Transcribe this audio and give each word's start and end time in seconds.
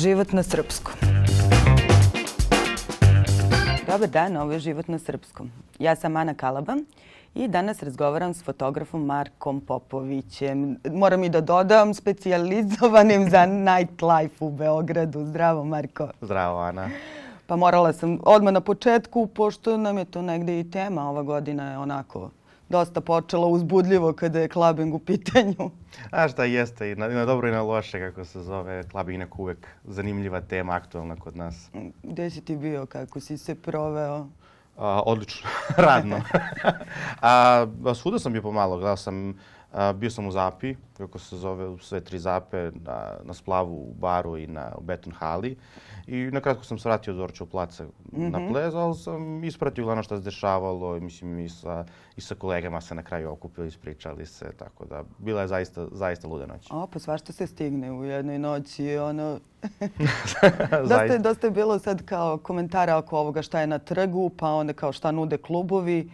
Život 0.00 0.32
na 0.32 0.42
srpskom. 0.42 0.94
Dobar 3.86 4.08
dan, 4.08 4.36
ovo 4.36 4.52
je 4.52 4.58
Život 4.58 4.88
na 4.88 4.98
srpskom. 4.98 5.50
Ja 5.78 5.96
sam 5.96 6.16
Ana 6.16 6.34
Kalaba 6.34 6.76
i 7.34 7.48
danas 7.48 7.82
razgovaram 7.82 8.34
s 8.34 8.44
fotografom 8.44 9.04
Markom 9.04 9.60
Popovićem. 9.60 10.76
Moram 10.92 11.24
i 11.24 11.28
da 11.28 11.40
dodam 11.40 11.94
specijalizovanim 11.94 13.30
za 13.30 13.46
nightlife 13.46 14.44
u 14.44 14.50
Beogradu. 14.50 15.24
Zdravo, 15.24 15.64
Marko. 15.64 16.08
Zdravo, 16.20 16.60
Ana. 16.60 16.88
Pa 17.46 17.56
morala 17.56 17.92
sam 17.92 18.18
odmah 18.22 18.52
na 18.52 18.60
početku, 18.60 19.26
pošto 19.26 19.76
nam 19.76 19.98
je 19.98 20.04
to 20.04 20.22
negde 20.22 20.60
i 20.60 20.70
tema. 20.70 21.10
Ova 21.10 21.22
godina 21.22 21.70
je 21.70 21.78
onako 21.78 22.30
dosta 22.70 23.00
počela 23.00 23.46
uzbudljivo 23.46 24.12
kada 24.12 24.40
je 24.40 24.48
klubing 24.48 24.94
u 24.94 24.98
pitanju. 24.98 25.70
A 26.10 26.28
šta 26.28 26.44
jeste, 26.44 26.90
i 26.90 26.94
na, 26.94 27.08
i 27.08 27.14
na 27.14 27.24
dobro 27.24 27.48
i 27.48 27.52
na 27.52 27.62
loše, 27.62 28.00
kako 28.00 28.24
se 28.24 28.42
zove, 28.42 28.82
klubing 28.82 29.20
je 29.20 29.28
uvek 29.38 29.66
zanimljiva 29.84 30.40
tema, 30.40 30.74
aktualna 30.74 31.16
kod 31.16 31.36
nas. 31.36 31.70
Gde 32.02 32.30
si 32.30 32.40
ti 32.40 32.56
bio, 32.56 32.86
kako 32.86 33.20
si 33.20 33.38
se 33.38 33.54
proveo? 33.54 34.26
A, 34.76 35.02
odlično, 35.06 35.48
radno. 35.76 36.20
a, 37.22 37.66
svuda 37.94 38.18
sam 38.18 38.32
bio 38.32 38.42
pomalo, 38.42 38.76
gledao 38.76 38.96
sam, 38.96 39.38
a, 39.72 39.92
bio 39.92 40.10
sam 40.10 40.26
u 40.26 40.30
Zapi, 40.30 40.74
kako 40.96 41.18
se 41.18 41.36
zove, 41.36 41.78
sve 41.80 42.00
tri 42.00 42.18
Zape, 42.18 42.70
na, 42.74 43.12
na 43.22 43.34
splavu 43.34 43.74
u 43.74 43.94
baru 43.94 44.36
i 44.36 44.46
na 44.46 44.72
beton 44.80 45.12
hali. 45.12 45.56
I 46.10 46.30
nakratko 46.30 46.64
sam 46.64 46.78
se 46.78 46.88
vratio 46.88 47.14
od 47.14 47.20
Orčev 47.20 47.46
placa 47.46 47.84
mm 47.84 47.88
-hmm. 48.12 48.30
na 48.30 48.38
mhm. 48.38 48.52
plez, 48.52 48.74
ali 48.74 48.94
sam 48.94 49.44
ispratio 49.44 49.84
glavno 49.84 50.02
što 50.02 50.16
se 50.16 50.22
dešavalo 50.22 50.96
i 50.96 51.00
mislim 51.00 51.38
i 51.38 51.48
sa, 51.48 51.84
i 52.16 52.20
sa 52.20 52.34
kolegama 52.34 52.80
se 52.80 52.94
na 52.94 53.02
kraju 53.02 53.30
okupili, 53.30 53.68
ispričali 53.68 54.26
se, 54.26 54.52
tako 54.56 54.84
da 54.84 55.04
bila 55.18 55.40
je 55.40 55.48
zaista, 55.48 55.86
zaista 55.92 56.28
luda 56.28 56.46
noć. 56.46 56.66
O, 56.70 56.86
pa 56.86 56.98
svašta 56.98 57.32
se 57.32 57.46
stigne 57.46 57.92
u 57.92 58.04
jednoj 58.04 58.38
noći, 58.38 58.96
ono... 58.96 59.38
dosta, 60.88 61.02
je, 61.02 61.18
dosta 61.18 61.46
je 61.46 61.50
bilo 61.50 61.78
sad 61.78 62.04
kao 62.04 62.38
komentara 62.38 62.96
oko 62.96 63.18
ovoga 63.18 63.42
šta 63.42 63.60
je 63.60 63.66
na 63.66 63.78
trgu, 63.78 64.30
pa 64.36 64.50
onda 64.50 64.72
kao 64.72 64.92
šta 64.92 65.10
nude 65.10 65.36
klubovi. 65.36 66.10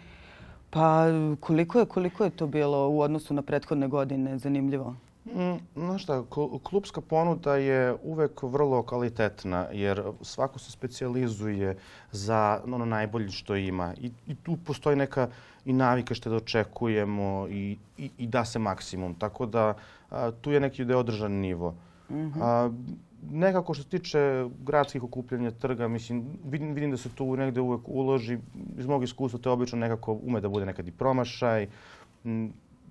Pa 0.70 1.06
koliko 1.40 1.78
je, 1.78 1.86
koliko 1.86 2.24
je 2.24 2.30
to 2.30 2.46
bilo 2.46 2.88
u 2.88 3.00
odnosu 3.00 3.34
na 3.34 3.42
prethodne 3.42 3.88
godine 3.88 4.38
zanimljivo? 4.38 4.94
Mm, 5.34 5.56
znaš 5.74 6.02
šta, 6.02 6.24
klubska 6.62 7.00
ponuda 7.00 7.56
je 7.56 7.94
uvek 8.02 8.42
vrlo 8.42 8.82
kvalitetna 8.82 9.66
jer 9.72 10.02
svako 10.22 10.58
se 10.58 10.70
specializuje 10.70 11.76
za 12.12 12.60
ono 12.64 12.84
najbolje 12.84 13.30
što 13.30 13.56
ima 13.56 13.94
i, 14.00 14.10
i 14.26 14.34
tu 14.34 14.56
postoji 14.66 14.96
neka 14.96 15.28
i 15.64 15.72
navika 15.72 16.14
što 16.14 16.30
da 16.30 16.36
očekujemo 16.36 17.46
i, 17.50 17.76
i, 17.98 18.10
i 18.18 18.26
da 18.26 18.44
se 18.44 18.58
maksimum. 18.58 19.14
Tako 19.14 19.46
da 19.46 19.74
a, 20.10 20.30
tu 20.40 20.52
je 20.52 20.60
neki 20.60 20.84
da 20.84 20.98
održan 20.98 21.32
nivo. 21.32 21.74
Mm 22.10 22.14
-hmm. 22.14 22.42
a, 22.42 22.70
nekako 23.30 23.74
što 23.74 23.82
se 23.82 23.88
tiče 23.88 24.46
gradskih 24.64 25.02
okupljanja 25.02 25.50
trga, 25.50 25.88
mislim, 25.88 26.24
vidim, 26.44 26.74
vidim 26.74 26.90
da 26.90 26.96
se 26.96 27.08
tu 27.08 27.36
negde 27.36 27.60
uvek 27.60 27.80
uloži. 27.84 28.38
Iz 28.78 28.86
mog 28.86 29.04
iskustva 29.04 29.40
to 29.40 29.48
je 29.48 29.52
obično 29.52 29.78
nekako 29.78 30.12
ume 30.12 30.40
da 30.40 30.48
bude 30.48 30.66
nekad 30.66 30.88
i 30.88 30.92
promašaj 30.92 31.66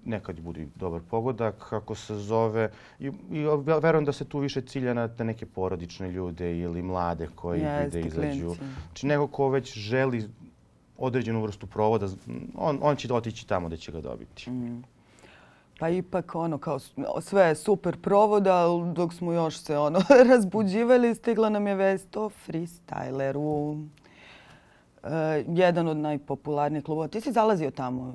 nekad 0.06 0.40
bude 0.40 0.68
dobar 0.76 1.02
pogodak, 1.10 1.56
kako 1.70 1.96
se 1.96 2.16
zove. 2.16 2.72
I, 3.00 3.12
i 3.32 3.46
verujem 3.82 4.06
da 4.06 4.12
se 4.12 4.26
tu 4.26 4.40
više 4.40 4.62
cilja 4.62 4.94
na 4.94 5.08
te 5.08 5.24
neke 5.24 5.46
porodične 5.46 6.12
ljude 6.12 6.58
ili 6.58 6.82
mlade 6.82 7.28
koji 7.36 7.62
yes, 7.62 7.88
ide 7.88 8.02
izađu. 8.02 8.56
Znači, 8.86 9.08
neko 9.08 9.28
ko 9.28 9.50
već 9.50 9.78
želi 9.78 10.30
određenu 10.98 11.42
vrstu 11.42 11.68
provoda, 11.68 12.08
on, 12.56 12.80
on 12.82 12.96
će 12.96 13.14
otići 13.14 13.48
tamo 13.48 13.70
da 13.70 13.78
će 13.78 13.92
ga 13.92 14.02
dobiti. 14.02 14.50
Mm. 14.52 14.84
Pa 15.80 15.90
ipak 15.90 16.36
ono 16.36 16.58
kao 16.58 16.80
sve 17.22 17.44
je 17.44 17.56
super 17.56 17.98
provoda, 18.02 18.66
dok 18.94 19.14
smo 19.14 19.34
još 19.34 19.58
se 19.58 19.78
ono 19.78 20.00
razbuđivali, 20.30 21.16
stigla 21.16 21.50
nam 21.50 21.68
je 21.68 21.76
vest 21.76 22.18
o 22.18 22.30
freestyleru. 22.48 23.88
Uh, 25.06 25.12
jedan 25.58 25.88
od 25.88 25.98
najpopularnijih 25.98 26.84
klubova. 26.84 27.08
Ti 27.08 27.22
si 27.22 27.32
zalazio 27.32 27.72
tamo? 27.72 28.14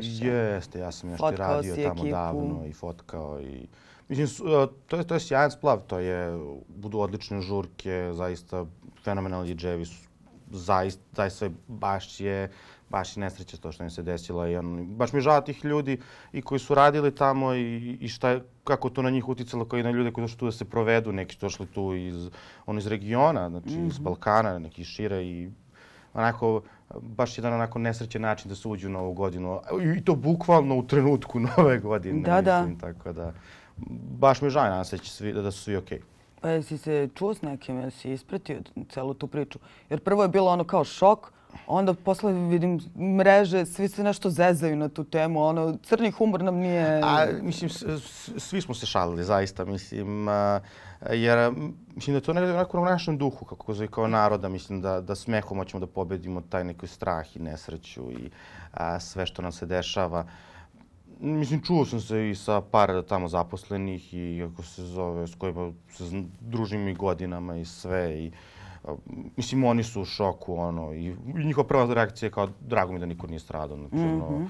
Jeste, 0.00 0.78
ja 0.78 0.92
sam 0.92 1.10
još 1.10 1.20
ti 1.20 1.36
radio 1.36 1.74
tamo 1.76 1.90
ekipu. 1.90 2.08
davno 2.08 2.64
i 2.66 2.72
fotkao. 2.72 3.40
I... 3.40 3.66
Mislim, 4.08 4.48
uh, 4.48 4.68
to 4.86 4.96
je, 4.96 5.04
to 5.04 5.14
je 5.14 5.20
sjajan 5.20 5.50
splav, 5.50 5.80
to 5.86 5.98
je, 5.98 6.38
budu 6.68 6.98
odlične 6.98 7.40
žurke, 7.40 8.10
zaista 8.12 8.66
fenomenalni 9.04 9.54
DJ-evi 9.54 9.84
su 9.84 10.08
zaista, 10.50 11.02
zaista 11.12 11.50
baš 11.68 12.20
je, 12.20 12.50
baš 12.90 13.16
je 13.16 13.20
nesreća 13.20 13.56
to 13.56 13.72
što 13.72 13.84
im 13.84 13.90
se 13.90 14.02
desilo. 14.02 14.46
I 14.48 14.56
on, 14.56 14.86
baš 14.96 15.12
mi 15.12 15.20
žao 15.20 15.40
tih 15.40 15.64
ljudi 15.64 16.00
i 16.32 16.42
koji 16.42 16.58
su 16.58 16.74
radili 16.74 17.14
tamo 17.14 17.54
i, 17.54 17.98
i 18.00 18.08
šta 18.08 18.40
kako 18.64 18.90
to 18.90 19.02
na 19.02 19.10
njih 19.10 19.28
uticalo 19.28 19.64
kao 19.64 19.78
i 19.78 19.82
na 19.82 19.90
ljude 19.90 20.12
koji 20.12 20.24
došli 20.24 20.38
tu 20.38 20.44
da 20.44 20.52
se 20.52 20.64
provedu. 20.64 21.12
Neki 21.12 21.34
su 21.34 21.40
došli 21.40 21.66
tu 21.66 21.94
iz, 21.94 22.30
on 22.66 22.78
iz 22.78 22.86
regiona, 22.86 23.50
znači 23.50 23.68
mm 23.68 23.82
-hmm. 23.82 23.86
iz 23.86 23.94
mhm. 23.94 24.04
Balkana, 24.04 24.58
neki 24.58 24.84
šire 24.84 25.24
i 25.24 25.50
onako 26.14 26.62
baš 27.00 27.38
jedan 27.38 27.52
onako 27.52 27.78
nesrećen 27.78 28.22
način 28.22 28.48
da 28.48 28.54
se 28.54 28.68
uđu 28.68 28.88
u 28.88 28.90
novu 28.90 29.12
godinu. 29.12 29.60
I 29.96 30.04
to 30.04 30.14
bukvalno 30.14 30.76
u 30.76 30.86
trenutku 30.86 31.40
nove 31.56 31.78
godine. 31.78 32.22
Da, 32.22 32.60
mislim, 32.60 32.76
da. 32.76 32.92
Tako 32.92 33.12
da, 33.12 33.32
baš 34.18 34.40
mi 34.40 34.46
je 34.46 34.50
žao 34.50 34.68
da, 34.68 34.84
svi, 34.84 35.32
da 35.32 35.50
su 35.50 35.62
svi 35.62 35.76
okej. 35.76 35.98
Okay. 35.98 36.02
Pa 36.40 36.48
jesi 36.48 36.78
se 36.78 37.08
čuo 37.14 37.34
s 37.34 37.42
nekim, 37.42 37.78
jesi 37.80 38.12
ispratio 38.12 38.60
celu 38.88 39.14
tu 39.14 39.26
priču? 39.26 39.58
Jer 39.90 40.00
prvo 40.00 40.22
je 40.22 40.28
bilo 40.28 40.50
ono 40.50 40.64
kao 40.64 40.84
šok, 40.84 41.32
onda 41.66 41.94
posle 41.94 42.32
vidim 42.32 42.80
mreže, 43.18 43.66
svi 43.66 43.88
se 43.88 44.04
nešto 44.04 44.30
zezaju 44.30 44.76
na 44.76 44.88
tu 44.88 45.04
temu, 45.04 45.44
ono, 45.44 45.76
crni 45.82 46.10
humor 46.10 46.42
nam 46.42 46.54
nije... 46.54 47.00
A, 47.04 47.26
mislim, 47.42 47.70
svi 48.38 48.60
smo 48.60 48.74
se 48.74 48.86
šalili, 48.86 49.24
zaista, 49.24 49.64
mislim, 49.64 50.28
jer 51.10 51.52
mislim 51.94 52.14
da 52.14 52.20
to 52.20 52.32
nekako 52.32 52.52
nekako 52.52 52.80
u 52.80 52.84
našem 52.84 53.18
duhu, 53.18 53.44
kako 53.44 53.74
zove 53.74 53.88
kao 53.88 54.06
naroda, 54.06 54.48
mislim 54.48 54.80
da, 54.80 55.00
da 55.00 55.14
smehom 55.14 55.58
hoćemo 55.58 55.80
da 55.80 55.86
pobedimo 55.86 56.40
taj 56.40 56.64
neki 56.64 56.86
strah 56.86 57.36
i 57.36 57.40
nesreću 57.40 58.10
i 58.10 58.30
a, 58.72 59.00
sve 59.00 59.26
što 59.26 59.42
nam 59.42 59.52
se 59.52 59.66
dešava. 59.66 60.24
Mislim, 61.20 61.62
čuo 61.62 61.84
sam 61.84 62.00
se 62.00 62.30
i 62.30 62.34
sa 62.34 62.60
par 62.60 63.02
tamo 63.08 63.28
zaposlenih 63.28 64.14
i 64.14 64.48
kako 64.50 64.62
se 64.62 64.82
zove, 64.82 65.26
s 65.26 65.34
kojima 65.34 65.72
se 65.88 66.04
družim 66.40 66.88
i 66.88 66.94
godinama 66.94 67.56
i 67.56 67.64
sve 67.64 68.18
i 68.18 68.32
mislim, 69.36 69.64
oni 69.64 69.82
su 69.82 70.00
u 70.00 70.04
šoku, 70.04 70.54
ono, 70.54 70.92
i 70.92 71.16
njihova 71.44 71.66
prva 71.66 71.94
reakcija 71.94 72.26
je 72.26 72.32
kao, 72.32 72.48
drago 72.60 72.92
mi 72.92 72.98
da 72.98 73.06
niko 73.06 73.26
nije 73.26 73.40
stradao, 73.40 73.76
znači, 73.76 73.96
mm 73.96 73.98
-hmm. 73.98 74.26
ono. 74.26 74.48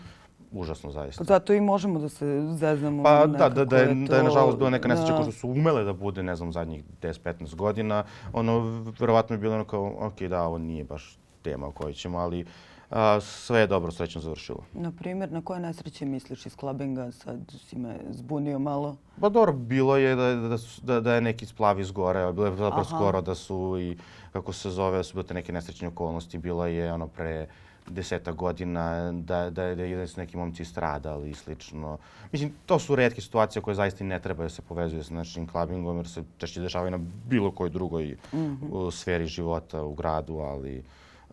Užasno 0.53 0.91
zaista. 0.91 1.25
Zato 1.25 1.53
i 1.53 1.61
možemo 1.61 1.99
da 1.99 2.09
se 2.09 2.47
zeznamo 2.51 3.03
pa, 3.03 3.27
da, 3.27 3.49
da, 3.49 3.65
da, 3.65 3.77
je, 3.77 3.87
to... 3.89 4.13
da 4.13 4.17
je, 4.17 4.23
nažalost, 4.23 4.59
bila 4.59 4.71
neka 4.71 4.89
nesreća 4.89 5.17
koja 5.17 5.33
su 5.33 5.49
umele 5.49 5.85
da 5.85 5.93
bude, 5.93 6.23
ne 6.23 6.37
znam, 6.37 6.53
zadnjih 6.53 6.85
10-15 7.03 7.55
godina, 7.55 8.05
ono, 8.33 8.85
verovatno 8.99 9.35
je 9.35 9.39
bilo 9.39 9.55
ono 9.55 9.65
kao, 9.65 9.95
ok, 9.99 10.21
da, 10.23 10.43
ovo 10.43 10.59
nije 10.59 10.85
baš 10.85 11.19
tema 11.43 11.67
o 11.67 11.73
kojoj 11.73 11.93
ćemo, 11.93 12.19
ali 12.19 12.45
a, 12.93 13.21
sve 13.21 13.61
je 13.61 13.67
dobro, 13.67 13.93
srećno 13.93 14.21
završilo. 14.21 14.65
Na 14.73 14.93
primjer, 14.93 15.33
na 15.33 15.43
koje 15.43 15.61
nesreće 15.61 16.05
misliš 16.07 16.47
iz 16.47 16.57
klubinga? 16.57 17.13
Sad 17.13 17.41
si 17.69 17.79
me 17.79 18.01
zbunio 18.11 18.59
malo. 18.59 18.97
Pa 19.21 19.29
dobro, 19.29 19.53
bilo 19.53 19.97
je 19.97 20.17
da, 20.17 20.34
da, 20.34 20.57
da, 20.83 21.01
da 21.01 21.15
je 21.15 21.21
neki 21.21 21.47
splav 21.47 21.81
iz 21.81 21.91
gore, 21.91 22.33
bilo 22.33 22.47
je 22.47 22.57
zapravo 22.57 22.84
skoro 22.84 23.21
da 23.21 23.34
su 23.34 23.77
i, 23.81 23.97
kako 24.33 24.53
se 24.53 24.71
zove, 24.71 25.05
su 25.05 25.15
bile 25.15 25.27
te 25.27 25.34
neke 25.34 25.53
nesrećne 25.53 25.89
okolnosti. 25.89 26.39
Bilo 26.39 26.67
je 26.67 26.93
ono 26.93 27.09
pre 27.09 27.47
deseta 27.88 28.32
godina 28.32 29.12
da, 29.12 29.50
da, 29.50 29.75
da, 29.75 29.87
da 29.87 30.06
su 30.06 30.20
neki 30.20 30.37
momci 30.37 30.65
stradali 30.65 31.31
i 31.31 31.34
slično. 31.34 31.98
Mislim, 32.32 32.53
to 32.66 32.78
su 32.78 32.97
redke 32.97 33.20
situacije 33.20 33.62
koje 33.62 33.75
zaista 33.75 34.04
ne 34.04 34.20
treba 34.20 34.43
da 34.43 34.48
se 34.48 34.62
povezuju 34.62 35.04
sa 35.04 35.15
našim 35.15 35.47
klubingom, 35.47 35.97
jer 35.97 36.09
se 36.09 36.25
češće 36.38 36.60
dešavaju 36.60 36.91
na 36.91 37.00
bilo 37.28 37.50
kojoj 37.50 37.71
drugoj 37.71 38.16
mm 38.32 38.38
-hmm. 38.38 38.91
sferi 38.91 39.26
života 39.26 39.82
u 39.82 39.94
gradu, 39.94 40.38
ali 40.38 40.82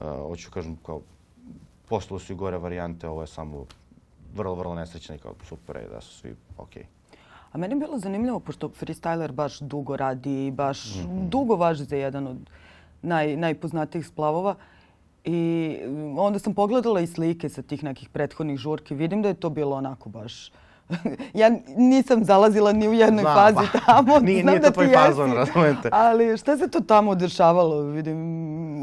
uh, 0.01 0.07
hoću 0.07 0.51
kažem 0.51 0.77
kao 0.85 1.01
Postalo 1.89 2.19
su 2.19 2.33
i 2.33 2.35
gore 2.35 2.57
varijante, 2.57 3.07
ovo 3.07 3.21
je 3.21 3.27
samo 3.27 3.65
vrlo, 4.35 4.55
vrlo 4.55 4.75
nesrećno 4.75 5.15
i 5.15 5.17
kao 5.17 5.33
super 5.43 5.75
je 5.75 5.87
da 5.87 6.01
su 6.01 6.19
svi 6.19 6.35
okej. 6.57 6.83
Okay. 6.83 6.85
A 7.51 7.57
meni 7.57 7.73
je 7.73 7.79
bilo 7.79 7.99
zanimljivo, 7.99 8.39
pošto 8.39 8.67
freestyler 8.69 9.31
baš 9.31 9.59
dugo 9.59 9.97
radi 9.97 10.47
i 10.47 10.51
baš 10.51 10.95
mm 10.95 10.99
-hmm. 10.99 11.29
dugo 11.29 11.55
važi 11.55 11.83
za 11.83 11.95
jedan 11.95 12.27
od 12.27 12.37
naj, 13.01 13.37
najpoznatijih 13.37 14.07
splavova. 14.07 14.55
I 15.29 15.77
onda 16.17 16.39
sam 16.39 16.53
pogledala 16.53 17.01
i 17.01 17.07
slike 17.07 17.49
sa 17.49 17.61
tih 17.61 17.83
nekih 17.83 18.09
prethodnih 18.09 18.57
žurki. 18.57 18.95
Vidim 18.95 19.21
da 19.21 19.27
je 19.27 19.33
to 19.33 19.49
bilo 19.49 19.75
onako 19.75 20.09
baš... 20.09 20.51
ja 21.41 21.51
nisam 21.77 22.23
zalazila 22.23 22.71
ni 22.73 22.87
u 22.89 22.93
jednoj 22.93 23.21
Znam, 23.21 23.35
fazi 23.35 23.67
tamo. 23.85 24.19
nije, 24.19 24.43
nije 24.43 24.61
to 24.61 24.71
tvoj 24.71 24.87
fazon, 24.93 25.33
razumete. 25.33 25.89
Ali 25.91 26.37
šta 26.37 26.57
se 26.57 26.67
to 26.67 26.79
tamo 26.79 27.15
dešavalo? 27.15 27.81
Vidim, 27.81 28.17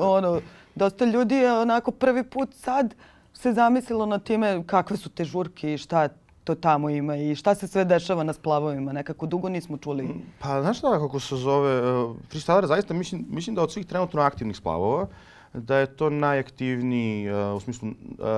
ono, 0.00 0.40
dosta 0.74 1.04
ljudi 1.04 1.34
je 1.34 1.52
onako 1.52 1.90
prvi 1.90 2.22
put 2.22 2.54
sad 2.54 2.94
se 3.34 3.52
zamislilo 3.52 4.06
na 4.06 4.18
time 4.18 4.62
kakve 4.66 4.96
su 4.96 5.08
te 5.08 5.24
žurke 5.24 5.74
i 5.74 5.78
šta 5.78 6.08
to 6.44 6.54
tamo 6.54 6.90
ima 6.90 7.16
i 7.16 7.34
šta 7.34 7.54
se 7.54 7.66
sve 7.66 7.84
dešava 7.84 8.22
na 8.22 8.32
splavovima. 8.32 8.92
Nekako 8.92 9.26
dugo 9.26 9.48
nismo 9.48 9.76
čuli. 9.76 10.02
Mm, 10.04 10.22
pa 10.38 10.62
znaš 10.62 10.78
šta 10.78 10.90
kako 10.90 11.20
se 11.20 11.36
zove? 11.36 12.02
Uh, 12.02 12.16
freestyler 12.32 12.66
zaista 12.66 12.94
mislim, 12.94 13.26
mislim 13.28 13.56
da 13.56 13.62
od 13.62 13.72
svih 13.72 13.86
trenutno 13.86 14.20
aktivnih 14.20 14.56
splavova 14.56 15.06
da 15.52 15.76
je 15.76 15.96
to 15.96 16.10
najaktivniji, 16.10 17.30
uh, 17.30 17.56
u 17.56 17.60
smislu 17.60 17.88
uh, 17.88 17.94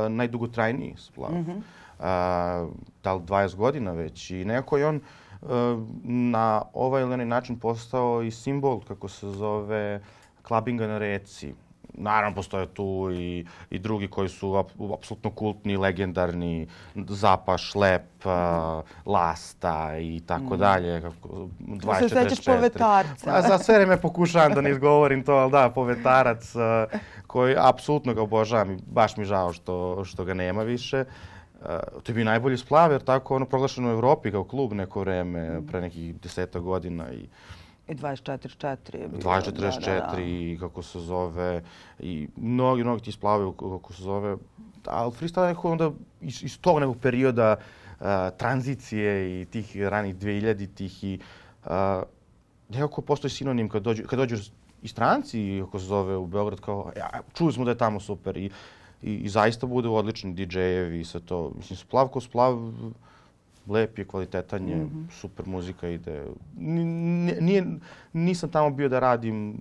najdugotrajniji 0.09 0.95
splav. 0.97 1.31
Mm 1.33 1.45
-hmm. 1.47 1.57
uh, 1.57 2.75
da 3.05 3.15
li 3.15 3.21
20 3.21 3.57
godina 3.57 3.93
već 3.93 4.31
i 4.31 4.45
nekako 4.45 4.77
je 4.77 4.87
on 4.87 5.01
na 6.05 6.63
ovaj 6.73 7.03
ili 7.03 7.13
onaj 7.13 7.27
način 7.27 7.59
postao 7.59 8.23
i 8.23 8.31
simbol, 8.31 8.81
kako 8.81 9.09
se 9.09 9.31
zove, 9.31 10.01
klabinga 10.43 10.87
na 10.87 10.99
reci. 10.99 11.55
Naravno, 11.95 12.35
postoje 12.35 12.67
tu 12.67 13.09
i, 13.13 13.47
i 13.71 13.79
drugi 13.79 14.09
koji 14.09 14.29
su 14.29 14.55
ap, 14.57 14.71
apsolutno 14.95 15.31
kultni, 15.31 15.77
legendarni, 15.77 16.69
Zapa, 16.95 17.59
Šlep, 17.59 18.27
uh, 18.27 18.33
Lasta 19.07 19.99
i 19.99 20.21
tako 20.27 20.55
mm. 20.55 20.59
dalje. 20.59 21.01
Kako, 21.01 21.49
24. 21.61 21.99
Se 22.01 22.09
sećaš 22.09 22.45
povetarca. 22.45 23.31
A 23.31 23.43
za 23.43 23.59
sve 23.59 23.75
vreme 23.75 24.01
pokušavam 24.01 24.53
da 24.53 24.61
ne 24.61 24.71
izgovorim 24.71 25.25
to, 25.25 25.33
ali 25.33 25.53
da, 25.53 25.71
povetarac 25.71 26.55
uh, 26.55 26.63
koji 27.27 27.55
apsolutno 27.59 28.15
ga 28.15 28.23
obožavam 28.23 28.71
i 28.71 28.79
baš 28.87 29.17
mi 29.17 29.25
žao 29.25 29.53
što, 29.53 30.05
što 30.05 30.25
ga 30.25 30.35
nema 30.35 30.63
više. 30.63 31.05
Uh, 31.61 31.67
to 32.03 32.13
je 32.13 32.15
bio 32.15 32.25
najbolji 32.25 32.57
splav, 32.57 32.93
jer 32.93 33.05
tako 33.05 33.37
ono 33.37 33.47
proglašeno 33.47 33.89
u 33.89 33.93
Evropi 33.93 34.31
kao 34.31 34.45
klub 34.45 34.73
neko 34.73 35.01
vreme, 35.01 35.61
pre 35.67 35.81
nekih 35.81 36.15
deseta 36.15 36.59
godina. 36.59 37.13
I, 37.13 37.29
I 37.89 37.95
24-4 37.95 38.97
je 38.97 39.09
bilo. 39.09 39.23
24-4 39.23 40.19
i 40.19 40.59
kako 40.61 40.83
se 40.83 41.01
zove. 41.01 41.63
I 41.99 42.29
mnogi, 42.37 42.85
mnogi 42.85 43.03
ti 43.03 43.13
splavaju 43.13 43.53
kako 43.53 43.93
se 43.93 44.03
zove. 44.03 44.37
Ali 44.85 45.13
freestyle 45.13 45.43
je 45.43 45.49
neko 45.49 45.73
onda 45.73 45.91
iz, 46.21 46.43
iz 46.43 46.61
tog 46.61 46.79
nekog 46.79 46.97
perioda 47.03 47.57
uh, 47.57 48.07
tranzicije 48.37 49.41
i 49.41 49.45
tih 49.45 49.77
ranih 49.77 50.17
2000-ih 50.17 51.05
i 51.05 51.21
uh, 51.65 51.71
nekako 52.69 53.03
postoji 53.03 53.31
sinonim 53.31 53.69
kad 53.69 53.83
dođu, 53.83 54.03
kad 54.07 54.19
dođu 54.19 54.37
i 54.83 54.89
stranci, 54.89 55.63
kako 55.65 55.79
se 55.79 55.87
zove, 55.87 56.17
u 56.17 56.27
Beograd, 56.27 56.61
kao, 56.61 56.93
ja, 56.97 57.11
čuli 57.35 57.53
smo 57.53 57.65
da 57.65 57.71
je 57.71 57.79
tamo 57.79 58.01
super 58.01 58.37
i, 58.37 58.51
i, 59.03 59.15
i 59.15 59.29
zaista 59.29 59.67
bude 59.67 59.89
odlični 59.89 60.35
DJ-evi 60.35 61.01
i 61.01 61.05
sve 61.05 61.21
to. 61.21 61.53
Mislim, 61.57 61.77
splav 61.77 62.09
ko 62.09 62.21
splav, 62.21 62.73
lep 63.69 63.99
je, 63.99 64.05
kvalitetan 64.05 64.69
je, 64.69 64.77
mm 64.77 64.89
-hmm. 64.89 65.11
super 65.11 65.47
muzika 65.47 65.89
ide. 65.89 66.27
Nije, 67.41 67.67
nisam 68.13 68.51
tamo 68.51 68.71
bio 68.71 68.89
da 68.89 69.01
radim 69.01 69.61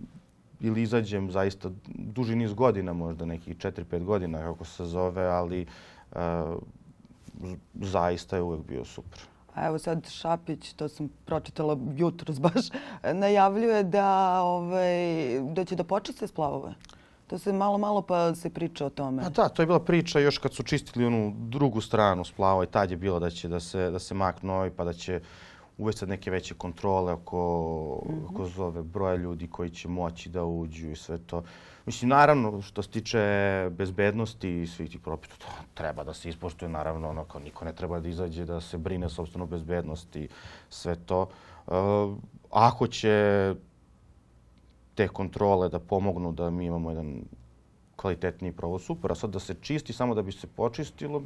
ili 0.59 0.81
izađem 0.81 1.31
zaista 1.31 1.69
duži 1.87 2.35
niz 2.35 2.53
godina, 2.53 2.93
možda 2.93 3.25
nekih 3.25 3.57
4-5 3.57 4.03
godina, 4.03 4.39
kako 4.39 4.65
se 4.65 4.85
zove, 4.85 5.25
ali 5.25 5.65
uh, 6.11 6.19
zaista 7.73 8.35
je 8.35 8.41
uvek 8.41 8.61
bio 8.67 8.85
super. 8.85 9.19
A 9.53 9.67
evo 9.67 9.79
sad 9.79 10.09
Šapić, 10.09 10.73
to 10.73 10.89
sam 10.89 11.09
pročitala 11.25 11.77
jutro 11.95 12.33
baš, 12.39 12.65
najavljuje 13.21 13.83
da, 13.83 14.41
ovaj, 14.41 14.95
da 15.53 15.65
će 15.65 15.75
da 15.75 15.83
počiste 15.83 16.27
splavove. 16.27 16.73
To 17.27 17.37
se 17.37 17.53
malo, 17.53 17.77
malo 17.77 18.01
pa 18.01 18.35
se 18.35 18.49
priča 18.49 18.85
o 18.85 18.89
tome. 18.89 19.23
A 19.25 19.29
da, 19.29 19.49
to 19.49 19.61
je 19.61 19.65
bila 19.65 19.79
priča 19.79 20.19
još 20.19 20.37
kad 20.37 20.53
su 20.53 20.63
čistili 20.63 21.05
onu 21.05 21.33
drugu 21.37 21.81
stranu 21.81 22.25
splava 22.25 22.63
i 22.63 22.67
tad 22.67 22.91
je 22.91 22.97
bilo 22.97 23.19
da 23.19 23.29
će 23.29 23.47
da 23.47 23.59
se, 23.59 23.91
da 23.91 23.99
se 23.99 24.13
maknu 24.13 24.53
ovi 24.53 24.71
pa 24.71 24.83
da 24.83 24.93
će 24.93 25.21
uvesti 25.77 26.05
neke 26.05 26.31
veće 26.31 26.53
kontrole 26.53 27.13
oko, 27.13 28.01
mm 28.05 28.11
-hmm. 28.11 28.33
oko 28.33 28.45
zove 28.45 28.83
broja 28.83 29.15
ljudi 29.15 29.47
koji 29.47 29.69
će 29.69 29.87
moći 29.87 30.29
da 30.29 30.43
uđu 30.43 30.91
i 30.91 30.95
sve 30.95 31.17
to. 31.17 31.43
Mislim, 31.85 32.09
naravno, 32.09 32.61
što 32.61 32.81
se 32.81 32.89
tiče 32.89 33.19
bezbednosti 33.71 34.61
i 34.61 34.67
svih 34.67 34.91
tih 34.91 34.99
propisa, 35.01 35.35
to 35.37 35.45
treba 35.73 36.03
da 36.03 36.13
se 36.13 36.29
ispoštuje, 36.29 36.69
naravno, 36.69 37.09
ono, 37.09 37.23
kao 37.23 37.41
niko 37.41 37.65
ne 37.65 37.73
treba 37.73 37.99
da 37.99 38.09
izađe 38.09 38.45
da 38.45 38.61
se 38.61 38.77
brine 38.77 39.09
sobstveno 39.09 39.45
bezbednosti, 39.45 40.27
sve 40.69 40.95
to. 40.95 41.29
Uh, 41.67 41.73
ako 42.51 42.87
će 42.87 43.55
te 44.97 45.07
kontrole 45.07 45.69
da 45.69 45.79
pomognu 45.79 46.31
da 46.31 46.49
mi 46.49 46.65
imamo 46.65 46.91
jedan 46.91 47.21
kvalitetniji 47.95 48.51
provod 48.51 48.81
super, 48.81 49.11
a 49.11 49.15
sad 49.15 49.29
da 49.29 49.39
se 49.39 49.55
čisti 49.61 49.93
samo 49.93 50.15
da 50.15 50.21
bi 50.21 50.31
se 50.31 50.47
počistilo, 50.47 51.21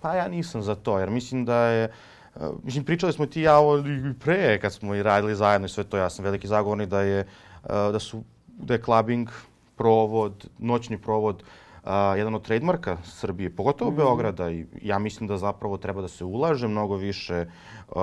pa 0.00 0.14
ja 0.14 0.28
nisam 0.28 0.62
za 0.62 0.74
to, 0.74 0.98
jer 0.98 1.10
mislim 1.10 1.44
da 1.44 1.56
je, 1.56 1.90
uh, 2.34 2.42
mislim, 2.64 2.84
pričali 2.84 3.12
smo 3.12 3.26
ti 3.26 3.42
ja 3.42 3.58
ovo 3.58 3.78
i 3.78 4.14
pre 4.20 4.58
kad 4.60 4.72
smo 4.72 4.94
i 4.94 5.02
radili 5.02 5.34
zajedno 5.34 5.66
i 5.66 5.74
sve 5.74 5.84
to, 5.84 5.96
ja 5.96 6.10
sam 6.10 6.24
veliki 6.24 6.46
zagovornik 6.46 6.88
da 6.88 7.00
je, 7.00 7.26
uh, 7.62 7.70
da 7.70 7.98
su, 7.98 8.22
da 8.46 8.74
je 8.74 8.82
clubbing, 8.82 9.28
provod, 9.76 10.48
noćni 10.58 10.98
provod, 10.98 11.42
uh, 11.42 11.90
jedan 12.16 12.34
od 12.34 12.42
trademarka 12.42 12.96
Srbije, 13.04 13.50
pogotovo 13.50 13.90
mm. 13.90 13.96
Beograda 13.96 14.50
i 14.50 14.66
ja 14.82 14.98
mislim 14.98 15.28
da 15.28 15.36
zapravo 15.38 15.76
treba 15.78 16.02
da 16.02 16.08
se 16.08 16.24
ulaže 16.24 16.68
mnogo 16.68 16.96
više 16.96 17.46
uh, 17.88 17.96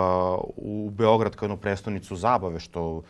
u 0.55 0.89
Beograd 0.91 1.35
kao 1.35 1.45
jednu 1.45 1.57
prestonicu 1.57 2.15
zabave, 2.15 2.59
što 2.59 3.01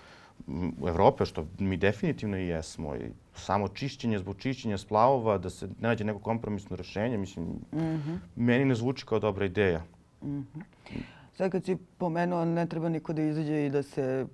Evrope, 0.88 1.26
što 1.26 1.46
mi 1.60 1.78
definitivno 1.78 2.38
i 2.38 2.48
jesmo. 2.48 2.96
I 2.96 3.12
samo 3.36 3.68
čišćenje 3.68 4.20
zbog 4.20 4.38
čišćenja 4.38 4.78
splavova, 4.78 5.38
da 5.38 5.50
se 5.50 5.68
ne 5.68 5.74
nađe 5.80 6.04
neko 6.04 6.20
kompromisno 6.20 6.76
rešenje, 6.76 7.18
mislim, 7.18 7.46
mm 7.46 7.80
-hmm. 7.80 8.18
meni 8.36 8.66
ne 8.66 8.76
zvuči 8.76 9.06
kao 9.06 9.20
dobra 9.20 9.46
ideja. 9.46 9.82
Mm 10.24 10.28
-hmm. 10.28 10.64
Sad 11.38 11.52
kad 11.52 11.66
si 11.66 11.78
pomenuo, 11.98 12.46
ne 12.46 12.66
treba 12.66 12.90
niko 12.90 13.14
da 13.14 13.22
izađe 13.22 13.66
i 13.66 13.70
da 13.70 13.84
se 13.84 14.26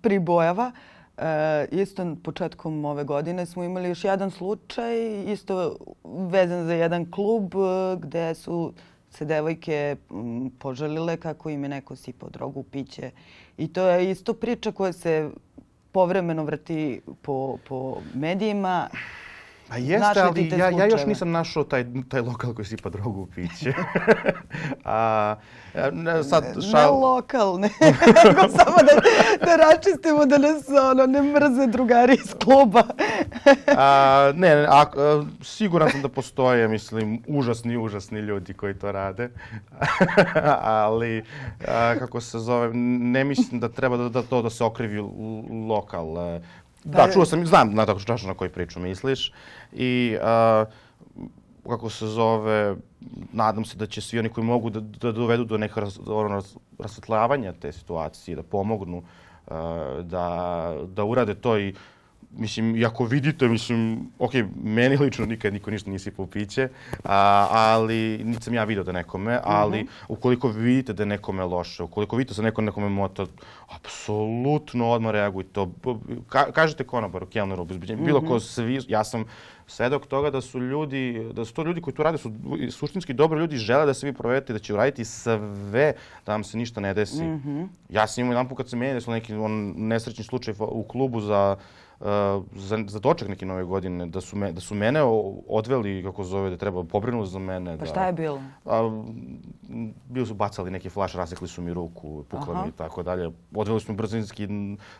pribojava. 0.00 0.72
E, 1.18 1.66
isto 1.70 2.16
početkom 2.22 2.84
ove 2.84 3.04
godine 3.04 3.46
smo 3.46 3.64
imali 3.64 3.88
još 3.88 4.04
jedan 4.04 4.30
slučaj, 4.30 5.22
isto 5.32 5.76
vezan 6.04 6.66
za 6.66 6.74
jedan 6.74 7.10
klub 7.10 7.54
e, 7.54 7.96
gde 7.96 8.34
su 8.34 8.72
se 9.10 9.24
devojke 9.24 9.96
mm, 10.10 10.46
požalile 10.58 11.16
kako 11.16 11.50
im 11.50 11.62
je 11.62 11.68
neko 11.68 11.96
sipao 11.96 12.28
drogu 12.28 12.60
u 12.60 12.62
piće. 12.62 13.10
I 13.58 13.68
to 13.72 13.88
je 13.88 14.10
isto 14.10 14.34
priča 14.34 14.72
koja 14.72 14.92
se 14.92 15.30
povremeno 15.92 16.44
vrti 16.44 17.00
po, 17.22 17.58
po 17.68 17.96
medijima. 18.14 18.88
Pa 19.70 19.76
jeste, 19.76 20.20
ali 20.20 20.50
ja, 20.58 20.70
ja 20.70 20.86
još 20.86 21.06
nisam 21.06 21.30
našao 21.30 21.64
taj, 21.64 21.84
taj 22.08 22.20
lokal 22.20 22.54
koji 22.54 22.66
sipa 22.66 22.90
drogu 22.90 23.20
u 23.20 23.26
piće. 23.26 23.72
A, 24.84 25.36
ne, 25.92 26.24
sad, 26.24 26.44
šal... 26.70 26.82
ne 26.82 26.86
lokal, 26.86 27.60
ne. 27.60 27.68
samo 28.58 28.76
da, 28.76 29.00
da 29.46 29.56
račistimo 29.56 30.26
da 30.26 30.38
nas 30.38 30.68
ono, 30.92 31.06
ne 31.06 31.22
mrze 31.22 31.66
drugari 31.66 32.14
iz 32.14 32.34
kluba. 32.44 32.82
a, 33.66 34.32
ne, 34.34 34.56
ne 34.56 34.66
a, 34.68 34.84
a, 34.96 35.24
siguran 35.42 35.90
sam 35.90 36.02
da 36.02 36.08
postoje, 36.08 36.68
mislim, 36.68 37.22
užasni, 37.26 37.76
užasni 37.76 38.20
ljudi 38.20 38.54
koji 38.54 38.74
to 38.74 38.92
rade. 38.92 39.30
ali, 40.84 41.24
a, 41.68 41.94
kako 41.98 42.20
se 42.20 42.38
zove, 42.38 42.70
ne 42.74 43.24
mislim 43.24 43.60
da 43.60 43.68
treba 43.68 43.96
da, 43.96 44.08
da 44.08 44.22
to 44.22 44.42
da 44.42 44.50
se 44.50 44.64
okrivi 44.64 45.00
lokal. 45.68 46.40
Da, 46.84 47.08
čuo 47.12 47.24
sam, 47.24 47.46
znam 47.46 47.74
na 47.74 47.86
tako 47.86 47.98
što 47.98 48.16
na 48.26 48.34
koji 48.34 48.50
priču 48.50 48.80
misliš. 48.80 49.32
I 49.72 50.16
kako 51.68 51.90
se 51.90 52.06
zove, 52.06 52.76
nadam 53.32 53.64
se 53.64 53.76
da 53.76 53.86
će 53.86 54.00
svi 54.00 54.18
oni 54.18 54.28
koji 54.28 54.44
mogu 54.44 54.70
da, 54.70 54.80
da 54.80 55.12
dovedu 55.12 55.44
do 55.44 55.58
nekog 55.58 55.78
ras, 55.78 55.98
ono, 56.06 56.42
rasvetljavanja 56.78 57.52
te 57.52 57.72
situacije, 57.72 58.36
da 58.36 58.42
pomognu, 58.42 59.02
da, 60.02 60.76
da 60.86 61.04
urade 61.04 61.34
to 61.34 61.58
i 61.58 61.74
mislim, 62.36 62.76
i 62.76 62.84
ako 62.84 63.04
vidite, 63.04 63.48
mislim, 63.48 64.10
ok, 64.18 64.32
meni 64.62 64.96
lično 64.96 65.26
nikad 65.26 65.52
niko 65.52 65.70
ništa 65.70 65.90
nisi 65.90 66.10
po 66.10 66.26
piće, 66.26 66.68
a, 67.04 67.46
ali 67.50 68.20
niti 68.24 68.44
sam 68.44 68.54
ja 68.54 68.64
vidio 68.64 68.84
da 68.84 68.92
nekome, 68.92 69.40
ali 69.44 69.82
mm 69.82 69.86
-hmm. 69.86 70.04
ukoliko 70.08 70.48
vidite 70.48 70.92
da 70.92 71.02
je 71.02 71.06
nekome 71.06 71.44
loše, 71.44 71.82
ukoliko 71.82 72.16
vidite 72.16 72.34
da 72.34 72.42
neko 72.42 72.62
nekome 72.62 72.88
mota, 72.88 73.26
apsolutno 73.68 74.90
odmah 74.90 75.12
reagujte. 75.12 75.66
Ka, 76.28 76.52
kažete 76.52 76.84
konobaru, 76.84 77.26
kelneru, 77.26 77.64
bezbeđenju, 77.64 77.98
mm 77.98 78.02
-hmm. 78.02 78.06
bilo 78.06 78.20
ko 78.20 78.40
svi, 78.40 78.80
ja 78.88 79.04
sam 79.04 79.24
svedok 79.66 80.06
toga 80.06 80.30
da 80.30 80.40
su 80.40 80.58
ljudi, 80.58 81.30
da 81.32 81.44
su 81.44 81.54
to 81.54 81.62
ljudi 81.62 81.80
koji 81.80 81.94
tu 81.94 82.02
rade, 82.02 82.18
su 82.18 82.32
suštinski 82.70 83.12
dobro 83.12 83.38
ljudi, 83.38 83.56
žele 83.56 83.86
da 83.86 83.94
se 83.94 84.06
vi 84.06 84.12
provedete, 84.12 84.52
da 84.52 84.58
će 84.58 84.74
uraditi 84.74 85.04
sve 85.04 85.92
da 86.26 86.32
vam 86.32 86.44
se 86.44 86.58
ništa 86.58 86.80
ne 86.80 86.94
desi. 86.94 87.22
Mm 87.22 87.42
-hmm. 87.44 87.68
Ja 87.88 88.06
sam 88.06 88.22
imao 88.22 88.32
jedan 88.32 88.48
put 88.48 88.56
kad 88.56 88.68
se 88.68 88.76
meni 88.76 88.94
desilo 88.94 89.14
neki 89.14 89.34
on, 89.34 89.74
nesrećni 89.76 90.24
slučaj 90.24 90.54
u 90.58 90.82
klubu 90.82 91.20
za 91.20 91.56
za, 92.52 92.78
za 92.88 92.98
doček 92.98 93.28
neke 93.28 93.46
nove 93.46 93.64
godine, 93.64 94.06
da 94.06 94.20
su, 94.20 94.36
me, 94.36 94.52
da 94.52 94.60
su 94.60 94.74
mene 94.74 95.02
odveli, 95.48 96.02
kako 96.02 96.24
zove, 96.24 96.50
da 96.50 96.56
treba 96.56 96.84
pobrinu 96.84 97.26
za 97.26 97.38
mene. 97.38 97.78
Pa 97.78 97.86
šta 97.86 98.06
je 98.06 98.12
bilo? 98.12 98.40
A, 98.64 99.02
bili 100.08 100.26
su 100.26 100.34
bacali 100.34 100.70
neki 100.70 100.88
flaš, 100.88 101.14
rasekli 101.14 101.48
su 101.48 101.62
mi 101.62 101.72
ruku, 101.72 102.24
pukli 102.28 102.54
mi 102.54 102.68
i 102.68 102.72
tako 102.72 103.02
dalje. 103.02 103.30
Odveli 103.54 103.80
su 103.80 103.92
mi 103.92 103.96
brzinski 103.96 104.46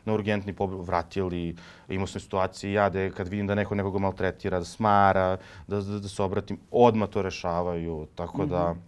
na 0.05 0.15
urgentni, 0.15 0.55
vratili. 0.59 1.57
Imao 1.89 2.07
sam 2.07 2.21
situacije 2.21 2.73
ja 2.73 2.89
da 2.89 3.11
kad 3.11 3.29
vidim 3.29 3.47
da 3.47 3.55
neko 3.55 3.75
nekoga 3.75 3.99
maltretira, 3.99 4.59
da 4.59 4.65
smara, 4.65 5.37
da, 5.67 5.81
da, 5.81 5.99
da 5.99 6.09
se 6.09 6.23
obratim, 6.23 6.59
odmah 6.71 7.09
to 7.09 7.23
rešavaju. 7.23 8.07
Tako 8.15 8.47
da... 8.47 8.71
Mhm. 8.71 8.81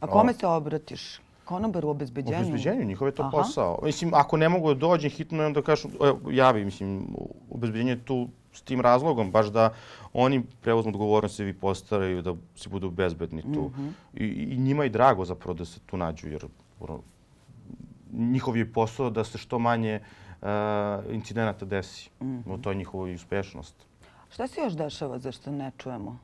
A 0.00 0.06
kome 0.06 0.32
se 0.32 0.46
obratiš? 0.46 1.20
Konobar 1.50 1.84
u 1.84 1.88
obezbeđenju? 1.90 2.36
U 2.36 2.40
obezbeđenju, 2.40 2.84
njihov 2.84 3.08
je 3.08 3.14
to 3.14 3.22
Aha. 3.22 3.30
posao. 3.30 3.78
Mislim, 3.82 4.14
ako 4.14 4.36
ne 4.36 4.48
mogu 4.48 4.74
da 4.74 4.78
dođem 4.78 5.10
hitno, 5.10 5.46
onda 5.46 5.62
kažu, 5.62 5.88
javi, 6.30 6.64
mislim, 6.64 7.06
obezbeđenje 7.50 7.96
tu 8.04 8.28
s 8.52 8.62
tim 8.62 8.80
razlogom, 8.80 9.30
baš 9.30 9.50
da 9.50 9.72
oni 10.12 10.42
preuzmu 10.62 10.90
odgovornost 10.94 11.40
i 11.40 11.44
vi 11.44 11.54
postaraju 11.54 12.22
da 12.22 12.34
se 12.54 12.68
budu 12.68 12.90
bezbedni 12.90 13.42
tu. 13.42 13.62
Mm 13.62 13.74
-hmm. 13.74 13.90
I, 14.14 14.26
I 14.54 14.58
njima 14.58 14.84
je 14.84 14.94
drago 14.94 15.24
zapravo 15.24 15.54
da 15.58 15.64
se 15.64 15.80
tu 15.86 15.96
nađu, 15.96 16.28
jer 16.28 16.46
ono, 16.80 17.00
njihov 18.12 18.56
je 18.56 18.72
posao 18.72 19.10
da 19.10 19.24
se 19.24 19.38
što 19.38 19.58
manje 19.58 20.00
uh, 20.42 20.48
incidenata 21.10 21.64
desi. 21.64 22.10
Mm 22.20 22.26
-hmm. 22.26 22.62
To 22.62 22.70
je 22.70 22.76
njihova 22.76 23.12
uspešnost. 23.14 23.74
Šta 24.30 24.46
se 24.46 24.60
još 24.60 24.72
dešava 24.72 25.18
zašto 25.18 25.50
ne 25.50 25.72
čujemo? 25.78 26.18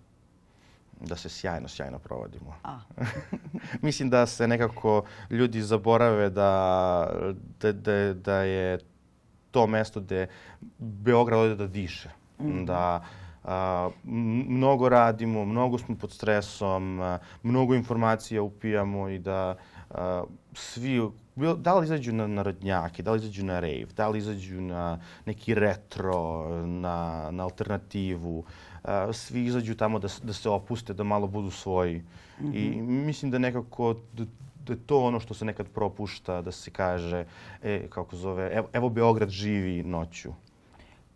Da 1.00 1.16
se 1.16 1.28
sjajno, 1.28 1.68
sjajno 1.68 1.98
provodimo. 1.98 2.54
A. 2.64 2.78
Mislim 3.82 4.10
da 4.10 4.26
se 4.26 4.48
nekako 4.48 5.04
ljudi 5.30 5.62
zaborave 5.62 6.30
da, 6.30 7.10
da, 7.60 7.72
da, 7.72 8.14
da 8.14 8.36
je 8.36 8.78
to 9.50 9.66
mesto 9.66 10.00
gde 10.00 10.26
Beograd 10.78 11.40
ode 11.40 11.54
da 11.54 11.66
diše. 11.66 12.08
Mm. 12.40 12.64
Da 12.64 13.04
a, 13.44 13.90
mnogo 14.48 14.88
radimo, 14.88 15.44
mnogo 15.44 15.78
smo 15.78 15.96
pod 15.96 16.12
stresom, 16.12 17.00
a, 17.00 17.18
mnogo 17.42 17.74
informacija 17.74 18.42
upijamo 18.42 19.08
i 19.08 19.18
da 19.18 19.56
a, 19.90 20.24
svi 20.54 21.00
da 21.56 21.74
li 21.74 21.84
izađu 21.84 22.12
na 22.12 22.26
narodnjake, 22.26 23.02
da 23.02 23.12
li 23.12 23.18
izađu 23.18 23.44
na 23.44 23.60
rave, 23.60 23.86
da 23.96 24.08
li 24.08 24.18
izađu 24.18 24.60
na 24.60 24.98
neki 25.26 25.54
retro, 25.54 26.48
na, 26.66 27.28
na 27.30 27.44
alternativu, 27.44 28.38
uh, 28.38 28.46
svi 29.12 29.44
izađu 29.44 29.74
tamo 29.74 29.98
da, 29.98 30.08
da 30.22 30.32
se 30.32 30.48
opuste, 30.48 30.94
da 30.94 31.04
malo 31.04 31.26
budu 31.26 31.50
svoji. 31.50 32.02
Mm 32.40 32.46
-hmm. 32.46 32.54
I 32.54 32.82
mislim 32.82 33.30
da 33.30 33.38
nekako 33.38 33.94
da, 34.12 34.24
da 34.66 34.72
je 34.72 34.78
to 34.86 35.00
ono 35.02 35.20
što 35.20 35.34
se 35.34 35.44
nekad 35.44 35.66
propušta, 35.66 36.42
da 36.42 36.52
se 36.52 36.70
kaže, 36.70 37.24
e, 37.62 37.86
kako 37.88 38.16
zove, 38.16 38.50
evo, 38.52 38.68
evo 38.72 38.88
Beograd 38.88 39.30
živi 39.30 39.82
noću. 39.82 40.32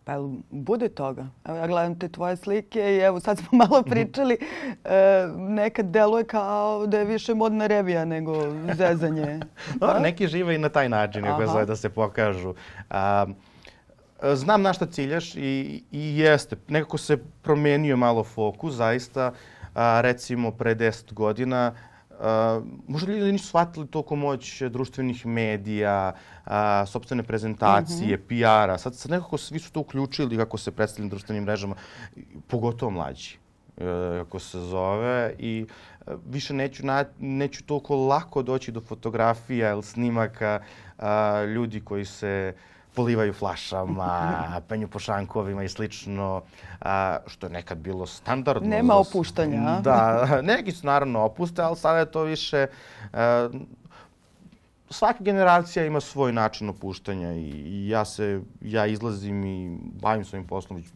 Pa 0.03 0.17
bude 0.49 0.89
toga? 0.89 1.27
Evo 1.45 1.57
ja 1.57 1.67
gledam 1.67 1.99
te 1.99 2.09
tvoje 2.09 2.35
slike 2.35 2.79
i 2.79 2.97
evo 2.97 3.19
sad 3.19 3.37
smo 3.37 3.57
malo 3.67 3.83
pričali. 3.83 4.37
E, 4.85 5.27
nekad 5.37 5.85
deluje 5.85 6.23
kao 6.23 6.87
da 6.87 6.99
je 6.99 7.05
više 7.05 7.33
modna 7.33 7.67
revija 7.67 8.05
nego 8.05 8.35
zezanje. 8.77 9.39
Dobro, 9.79 9.99
neki 9.99 10.27
žive 10.27 10.55
i 10.55 10.57
na 10.57 10.69
taj 10.69 10.89
način, 10.89 11.25
ako 11.25 11.45
zove 11.45 11.65
da 11.65 11.75
se 11.75 11.89
pokažu. 11.89 12.53
A, 12.89 13.25
znam 14.33 14.61
na 14.61 14.73
šta 14.73 14.85
ciljaš 14.85 15.35
i, 15.35 15.83
i 15.91 16.17
jeste. 16.17 16.55
Nekako 16.67 16.97
se 16.97 17.17
promenio 17.41 17.97
malo 17.97 18.23
fokus, 18.23 18.73
zaista. 18.73 19.33
A, 19.73 20.01
recimo, 20.01 20.51
pre 20.51 20.75
10 20.75 21.13
godina 21.13 21.73
Uh, 22.21 22.63
možda 22.87 23.11
ljudi 23.11 23.31
nisu 23.31 23.47
shvatili 23.47 23.87
toliko 23.87 24.15
moć 24.15 24.61
društvenih 24.61 25.25
medija, 25.25 26.13
uh, 26.45 26.51
sobstvene 26.87 27.23
prezentacije, 27.23 28.17
mm 28.17 28.21
-hmm. 28.21 28.65
PR-a. 28.67 28.77
Sad, 28.77 28.95
sad 28.95 29.11
nekako 29.11 29.37
svi 29.37 29.59
su 29.59 29.71
to 29.71 29.79
uključili 29.79 30.37
kako 30.37 30.57
se 30.57 30.71
predstavljaju 30.71 31.09
društvenim 31.09 31.43
mrežama, 31.43 31.75
pogotovo 32.47 32.91
mlađi 32.91 33.37
kako 34.17 34.39
se 34.39 34.59
zove 34.59 35.35
i 35.39 35.65
više 36.25 36.53
neću, 36.53 36.85
na, 36.85 37.05
neću 37.19 37.63
toliko 37.63 37.95
lako 37.95 38.41
doći 38.41 38.71
do 38.71 38.81
fotografija 38.81 39.71
ili 39.71 39.83
snimaka 39.83 40.61
uh, 40.97 41.05
ljudi 41.55 41.81
koji 41.81 42.05
se 42.05 42.53
uh, 42.55 42.61
polivaju 42.95 43.33
flašama, 43.33 44.61
penju 44.67 44.87
po 44.87 44.99
šankovima 44.99 45.63
i 45.63 45.69
slično, 45.69 46.41
a, 46.81 47.17
što 47.27 47.45
je 47.45 47.51
nekad 47.51 47.77
bilo 47.77 48.05
standardno. 48.05 48.69
Nema 48.69 48.95
opuštanja. 48.95 49.79
Da, 49.81 50.27
neki 50.53 50.71
su 50.71 50.85
naravno 50.85 51.19
opuste, 51.19 51.61
ali 51.61 51.75
sada 51.75 51.99
je 51.99 52.11
to 52.11 52.23
više... 52.23 52.67
A, 53.13 53.49
svaka 54.89 55.23
generacija 55.23 55.85
ima 55.85 55.99
svoj 56.01 56.33
način 56.33 56.69
opuštanja 56.69 57.33
i 57.33 57.87
ja 57.89 58.05
se 58.05 58.41
ja 58.61 58.85
izlazim 58.85 59.45
i 59.45 59.77
bavim 59.81 60.25
svojim 60.25 60.47
poslom 60.47 60.79
već 60.79 60.87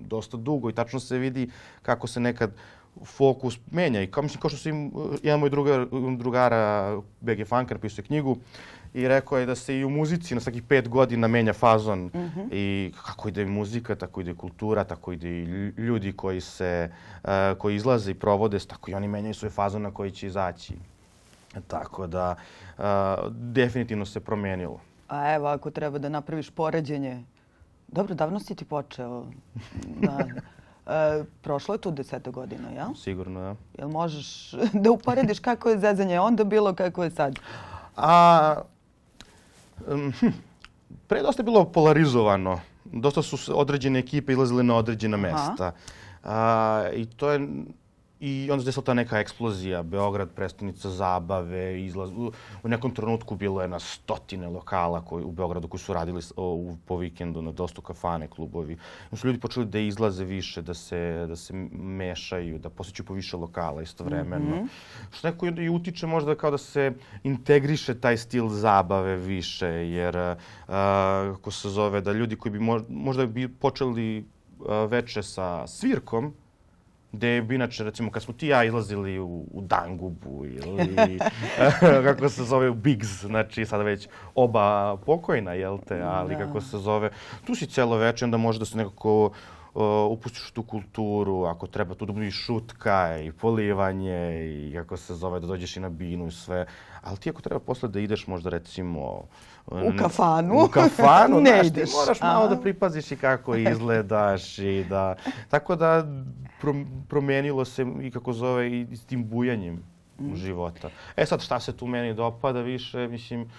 dosta 0.00 0.36
dugo 0.36 0.70
i 0.70 0.74
tačno 0.74 1.00
se 1.00 1.18
vidi 1.18 1.50
kako 1.82 2.06
se 2.06 2.20
nekad 2.20 2.50
fokus 3.04 3.58
menja 3.70 4.02
i 4.02 4.06
kao 4.06 4.22
mislim 4.22 4.40
kao 4.40 4.50
što 4.50 4.58
su 4.58 4.68
im 4.68 4.92
jedan 5.22 5.40
moj 5.40 5.50
drugar 5.50 5.86
drugara 6.18 6.96
BG 7.20 7.46
Funker 7.46 7.76
napisao 7.76 8.04
knjigu 8.04 8.38
i 8.94 9.08
rekao 9.08 9.38
je 9.38 9.46
da 9.46 9.54
se 9.54 9.78
i 9.78 9.84
u 9.84 9.90
muzici 9.90 10.34
na 10.34 10.40
svakih 10.40 10.62
pet 10.62 10.88
godina 10.88 11.28
menja 11.28 11.52
fazon 11.52 11.98
mm 12.00 12.10
-hmm. 12.14 12.48
i 12.52 12.92
kako 13.06 13.28
ide 13.28 13.44
muzika, 13.44 13.94
tako 13.94 14.20
ide 14.20 14.34
kultura, 14.34 14.84
tako 14.84 15.12
ide 15.12 15.28
i 15.28 15.44
ljudi 15.76 16.12
koji 16.12 16.40
se 16.40 16.90
uh, 17.24 17.30
koji 17.58 17.76
izlaze 17.76 18.10
i 18.10 18.14
provode, 18.14 18.58
tako 18.58 18.90
i 18.90 18.94
oni 18.94 19.08
menjaju 19.08 19.34
svoj 19.34 19.50
fazon 19.50 19.82
na 19.82 19.90
koji 19.90 20.10
će 20.10 20.26
izaći. 20.26 20.74
Tako 21.66 22.06
da 22.06 22.36
uh, 22.78 22.84
definitivno 23.30 24.06
se 24.06 24.20
promijenilo. 24.20 24.80
A 25.08 25.34
evo, 25.34 25.46
ako 25.46 25.70
treba 25.70 25.98
da 25.98 26.08
napraviš 26.08 26.50
poređenje, 26.50 27.24
dobro, 27.88 28.14
davno 28.14 28.40
si 28.40 28.54
ti 28.54 28.64
počeo. 28.64 29.26
Da. 30.00 30.26
E, 30.86 31.24
prošlo 31.42 31.74
je 31.74 31.78
tu 31.78 31.90
deseta 31.90 32.30
godina, 32.30 32.70
ja? 32.70 32.88
Sigurno, 32.96 33.40
ja. 33.40 33.54
Jel 33.78 33.88
možeš 33.88 34.50
da 34.82 34.90
uporediš 34.90 35.38
kako 35.38 35.68
je 35.70 35.78
zezanje 35.78 36.20
onda 36.20 36.44
bilo, 36.44 36.74
kako 36.74 37.04
je 37.04 37.10
sad? 37.10 37.38
A, 37.96 38.54
um, 39.88 40.12
pre 41.06 41.22
dosta 41.22 41.42
je 41.42 41.44
bilo 41.44 41.64
polarizovano. 41.64 42.60
Dosta 42.84 43.22
su 43.22 43.60
određene 43.60 43.98
ekipe 43.98 44.32
izlazile 44.32 44.62
na 44.62 44.76
određena 44.76 45.16
mesta. 45.16 45.72
A, 46.24 46.84
I 46.94 47.06
to 47.06 47.30
je 47.30 47.48
I 48.26 48.48
onda 48.50 48.62
se 48.62 48.68
desila 48.68 48.84
ta 48.84 48.94
neka 48.94 49.18
eksplozija, 49.20 49.82
Beograd, 49.82 50.30
prestonica 50.30 50.90
zabave, 50.90 51.82
izlaz... 51.84 52.10
U 52.62 52.68
nekom 52.68 52.94
trenutku 52.94 53.36
bilo 53.36 53.62
je 53.62 53.68
na 53.68 53.78
stotine 53.78 54.48
lokala 54.48 55.04
koji, 55.04 55.24
u 55.24 55.32
Beogradu 55.32 55.68
koji 55.68 55.80
su 55.80 55.94
radili 55.94 56.22
o, 56.36 56.74
po 56.86 56.96
vikendu 56.96 57.42
na 57.42 57.52
dostu 57.52 57.82
kafane, 57.82 58.28
klubovi. 58.28 58.78
I 59.12 59.16
su 59.16 59.26
ljudi 59.26 59.40
počeli 59.40 59.66
da 59.66 59.78
izlaze 59.78 60.24
više, 60.24 60.62
da 60.62 60.74
se, 60.74 61.26
da 61.28 61.36
se 61.36 61.54
mešaju, 61.72 62.58
da 62.58 62.70
posjećaju 62.70 63.06
po 63.06 63.14
više 63.14 63.36
lokala 63.36 63.82
istovremeno. 63.82 64.56
Mm 64.56 64.64
-hmm. 64.64 64.68
Što 65.10 65.28
neko 65.30 65.46
i 65.46 65.68
utiče 65.68 66.06
možda 66.06 66.34
kao 66.34 66.50
da 66.50 66.58
se 66.58 66.92
integriše 67.22 68.00
taj 68.00 68.16
stil 68.16 68.48
zabave 68.48 69.16
više, 69.16 69.68
jer, 69.68 70.16
a, 70.16 70.36
kako 71.36 71.50
se 71.50 71.68
zove, 71.68 72.00
da 72.00 72.12
ljudi 72.12 72.36
koji 72.36 72.52
bi 72.52 72.60
možda 72.88 73.26
bi 73.26 73.48
počeli 73.48 74.24
veče 74.88 75.22
sa 75.22 75.66
svirkom, 75.66 76.32
gde 77.14 77.42
bi 77.42 77.54
inače, 77.54 77.84
recimo, 77.84 78.10
kad 78.10 78.22
smo 78.22 78.34
ti 78.34 78.46
ja 78.46 78.64
izlazili 78.64 79.18
u, 79.18 79.46
u 79.52 79.62
Dangubu 79.62 80.44
ili, 80.46 81.18
kako 82.06 82.28
se 82.28 82.44
zove, 82.44 82.70
u 82.70 82.74
Bigs, 82.74 83.24
znači 83.24 83.66
sada 83.66 83.82
već 83.82 84.08
oba 84.34 84.96
pokojna, 84.96 85.52
jel 85.52 85.78
te, 85.78 86.02
ali 86.02 86.34
da. 86.34 86.44
kako 86.44 86.60
se 86.60 86.78
zove, 86.78 87.10
tu 87.46 87.54
si 87.54 87.66
celo 87.66 87.96
večer, 87.96 88.26
onda 88.26 88.36
može 88.36 88.58
da 88.58 88.64
se 88.64 88.76
nekako 88.76 89.30
uh, 89.74 89.82
upustiš 90.10 90.50
tu 90.50 90.62
kulturu, 90.62 91.44
ako 91.44 91.66
treba 91.66 91.94
tu 91.94 92.06
da 92.06 92.12
bude 92.12 92.26
i 92.26 92.30
šutka 92.30 93.18
i 93.18 93.32
polivanje 93.32 94.46
i 94.46 94.72
kako 94.74 94.96
se 94.96 95.14
zove, 95.14 95.40
da 95.40 95.46
dođeš 95.46 95.76
i 95.76 95.80
na 95.80 95.88
binu 95.88 96.26
i 96.26 96.32
sve. 96.32 96.66
Ali 97.02 97.18
ti 97.18 97.30
ako 97.30 97.42
treba 97.42 97.60
posle 97.60 97.88
da 97.88 98.00
ideš 98.00 98.26
možda 98.26 98.50
recimo 98.50 99.28
u 99.66 99.92
kafanu. 99.98 100.64
U 100.64 100.68
kafanu, 100.68 101.40
ne 101.40 101.50
znaš, 101.50 101.66
ideš. 101.66 101.90
ti 101.90 101.96
moraš 102.00 102.20
malo 102.20 102.48
da 102.48 102.56
pripaziš 102.56 103.12
i 103.12 103.16
kako 103.16 103.56
izgledaš 103.70 104.58
i 104.58 104.84
da... 104.88 105.14
Tako 105.48 105.76
da 105.76 106.06
promenilo 107.08 107.64
se 107.64 107.86
i 108.02 108.10
kako 108.10 108.32
zove 108.32 108.72
i 108.72 108.96
s 108.96 109.04
tim 109.04 109.28
bujanjem 109.28 109.82
mm. 110.18 110.34
života. 110.34 110.90
E 111.16 111.26
sad 111.26 111.42
šta 111.42 111.60
se 111.60 111.76
tu 111.76 111.86
meni 111.86 112.14
dopada 112.14 112.60
više, 112.60 113.08
mislim, 113.08 113.50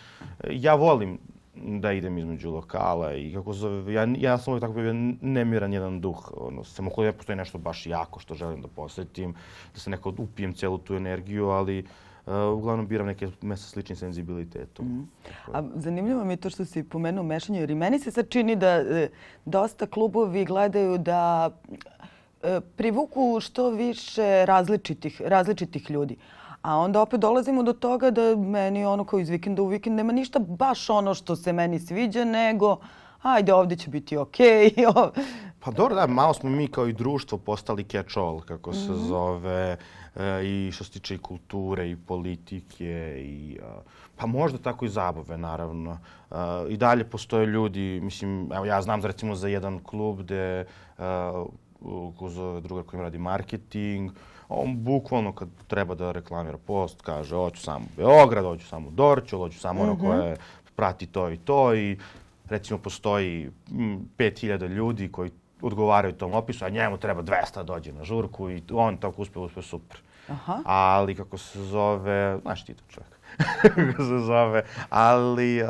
ja 0.50 0.76
volim 0.76 1.20
da 1.56 1.92
idem 1.92 2.18
između 2.18 2.52
lokala 2.52 3.14
i 3.14 3.34
kako 3.34 3.54
zove, 3.54 3.94
ja, 3.94 4.08
ja 4.18 4.38
sam 4.38 4.52
uvijek 4.52 4.62
tako 4.62 4.74
bio 4.74 4.94
nemiran 5.22 5.74
jedan 5.74 6.02
duh. 6.02 6.32
Ono, 6.38 6.64
samo 6.64 6.90
kod 6.90 7.06
ja 7.06 7.14
postoji 7.14 7.36
nešto 7.36 7.58
baš 7.58 7.88
jako 7.88 8.20
što 8.20 8.36
želim 8.36 8.62
da 8.62 8.68
posjetim, 8.68 9.36
da 9.74 9.80
se 9.80 9.90
neko 9.90 10.14
upijem 10.18 10.54
celu 10.54 10.78
tu 10.78 10.96
energiju, 10.96 11.50
ali 11.50 11.80
uh, 11.80 11.90
uglavnom 12.28 12.88
biram 12.88 13.08
neke 13.08 13.28
mesta 13.42 13.68
sličnim 13.68 13.96
senzibilitetom. 13.96 14.86
Mm. 14.86 15.10
A 15.54 15.64
zanimljivo 15.76 16.24
mi 16.24 16.34
je 16.34 16.38
to 16.38 16.50
što 16.50 16.66
si 16.66 16.84
pomenuo 16.84 17.24
mešanje, 17.24 17.60
jer 17.60 17.72
i 17.72 17.76
meni 17.76 18.00
se 18.00 18.12
sad 18.12 18.30
čini 18.30 18.56
da 18.56 18.68
e, 18.68 19.10
dosta 19.46 19.86
klubovi 19.86 20.46
gledaju 20.46 20.98
da 20.98 21.50
e, 22.44 22.62
privuku 22.76 23.40
što 23.42 23.70
više 23.70 24.46
različitih, 24.46 25.22
različitih 25.22 25.90
ljudi. 25.90 26.18
A 26.62 26.78
onda 26.78 27.02
opet 27.02 27.20
dolazimo 27.20 27.64
do 27.64 27.74
toga 27.74 28.12
da 28.12 28.36
meni 28.36 28.86
ono 28.86 29.04
kao 29.06 29.20
iz 29.20 29.30
vikenda 29.30 29.62
u 29.62 29.68
vikend 29.68 29.96
nema 29.96 30.14
ništa 30.14 30.40
baš 30.40 30.90
ono 30.90 31.14
što 31.14 31.36
se 31.36 31.54
meni 31.54 31.80
sviđa, 31.80 32.24
nego 32.24 32.78
ajde 33.22 33.54
ovdje 33.54 33.78
će 33.78 33.90
biti 33.90 34.18
okej. 34.18 34.70
Okay. 34.70 35.10
pa 35.62 35.72
dobro, 35.72 35.96
da, 35.96 36.08
malo 36.08 36.34
smo 36.34 36.50
mi 36.50 36.68
kao 36.68 36.88
i 36.88 36.94
društvo 36.94 37.38
postali 37.38 37.84
catch-all, 37.84 38.42
kako 38.42 38.74
se 38.74 38.92
mm 38.92 38.96
-hmm. 38.96 39.08
zove, 39.08 39.78
i 40.44 40.72
što 40.74 40.84
se 40.84 40.92
tiče 40.92 41.16
i 41.16 41.18
kulture 41.18 41.90
i 41.90 41.96
politike 41.96 43.16
i... 43.20 43.60
Pa 44.16 44.26
možda 44.26 44.58
tako 44.58 44.86
i 44.86 44.90
zabave, 44.90 45.38
naravno. 45.38 45.98
I 46.70 46.78
dalje 46.78 47.04
postoje 47.04 47.46
ljudi, 47.46 48.00
mislim, 48.04 48.52
evo 48.54 48.66
ja 48.66 48.82
znam 48.82 49.06
recimo 49.06 49.36
za 49.36 49.48
jedan 49.48 49.80
klub 49.80 50.20
gde 50.20 50.66
ko 52.18 52.30
zove 52.30 52.62
drugar 52.62 52.86
koji 52.86 53.02
radi 53.02 53.18
marketing, 53.18 54.12
on 54.50 54.84
bukvalno 54.84 55.32
kad 55.34 55.50
treba 55.68 55.96
da 55.96 56.12
reklamira 56.12 56.58
post, 56.58 57.02
kaže 57.02 57.36
hoću 57.36 57.62
samo 57.62 57.86
Beograd, 57.98 58.46
hoću 58.46 58.68
samo 58.68 58.92
Dorćol, 58.92 59.40
hoću 59.40 59.60
samo 59.60 59.82
ono 59.82 59.94
mhm. 59.94 60.06
koje 60.06 60.38
prati 60.76 61.06
to 61.06 61.30
i 61.30 61.38
to 61.38 61.76
i 61.76 61.98
recimo 62.50 62.80
postoji 62.80 63.50
5000 63.72 64.68
ljudi 64.68 65.12
koji 65.12 65.32
odgovaraju 65.62 66.14
tom 66.14 66.34
opisu, 66.34 66.66
a 66.66 66.70
njemu 66.70 66.98
treba 66.98 67.24
200 67.24 67.56
da 67.56 67.64
dođe 67.64 67.94
na 67.94 68.04
žurku 68.04 68.50
i 68.50 68.64
on 68.74 68.98
tako 68.98 69.22
uspe, 69.22 69.40
uspe 69.40 69.62
super. 69.62 70.00
Aha. 70.30 70.62
Ali 70.66 71.16
kako 71.16 71.38
se 71.38 71.64
zove, 71.64 72.40
znaš 72.42 72.66
ti 72.66 72.74
to 72.74 72.84
čovjek, 72.90 73.20
kako 73.92 74.04
se 74.04 74.20
zove, 74.20 74.64
ali 74.90 75.64
uh, 75.64 75.70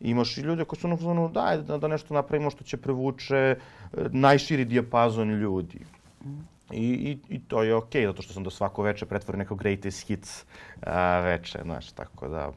imaš 0.00 0.38
i 0.38 0.40
ljude 0.40 0.64
koji 0.64 0.80
su 0.80 0.88
na 0.88 0.96
fazonu, 0.96 1.28
daj 1.28 1.58
da, 1.58 1.78
da 1.78 1.88
nešto 1.88 2.14
napravimo 2.14 2.50
što 2.50 2.64
će 2.64 2.76
prevuče 2.76 3.56
uh, 3.56 4.00
najširi 4.10 4.64
dijapazon 4.64 5.30
ljudi. 5.30 5.78
Mm. 6.24 6.52
I, 6.72 6.86
i, 6.86 7.18
I 7.28 7.40
to 7.40 7.62
je 7.62 7.74
okej, 7.74 8.02
okay, 8.02 8.06
zato 8.06 8.22
što 8.22 8.32
sam 8.32 8.44
do 8.44 8.50
svako 8.50 8.82
veče 8.82 9.06
pretvorio 9.06 9.38
neko 9.38 9.54
greatest 9.54 10.06
hits 10.06 10.44
a, 10.86 11.20
veče, 11.20 11.58
znaš, 11.62 11.92
tako 11.92 12.28
da... 12.28 12.52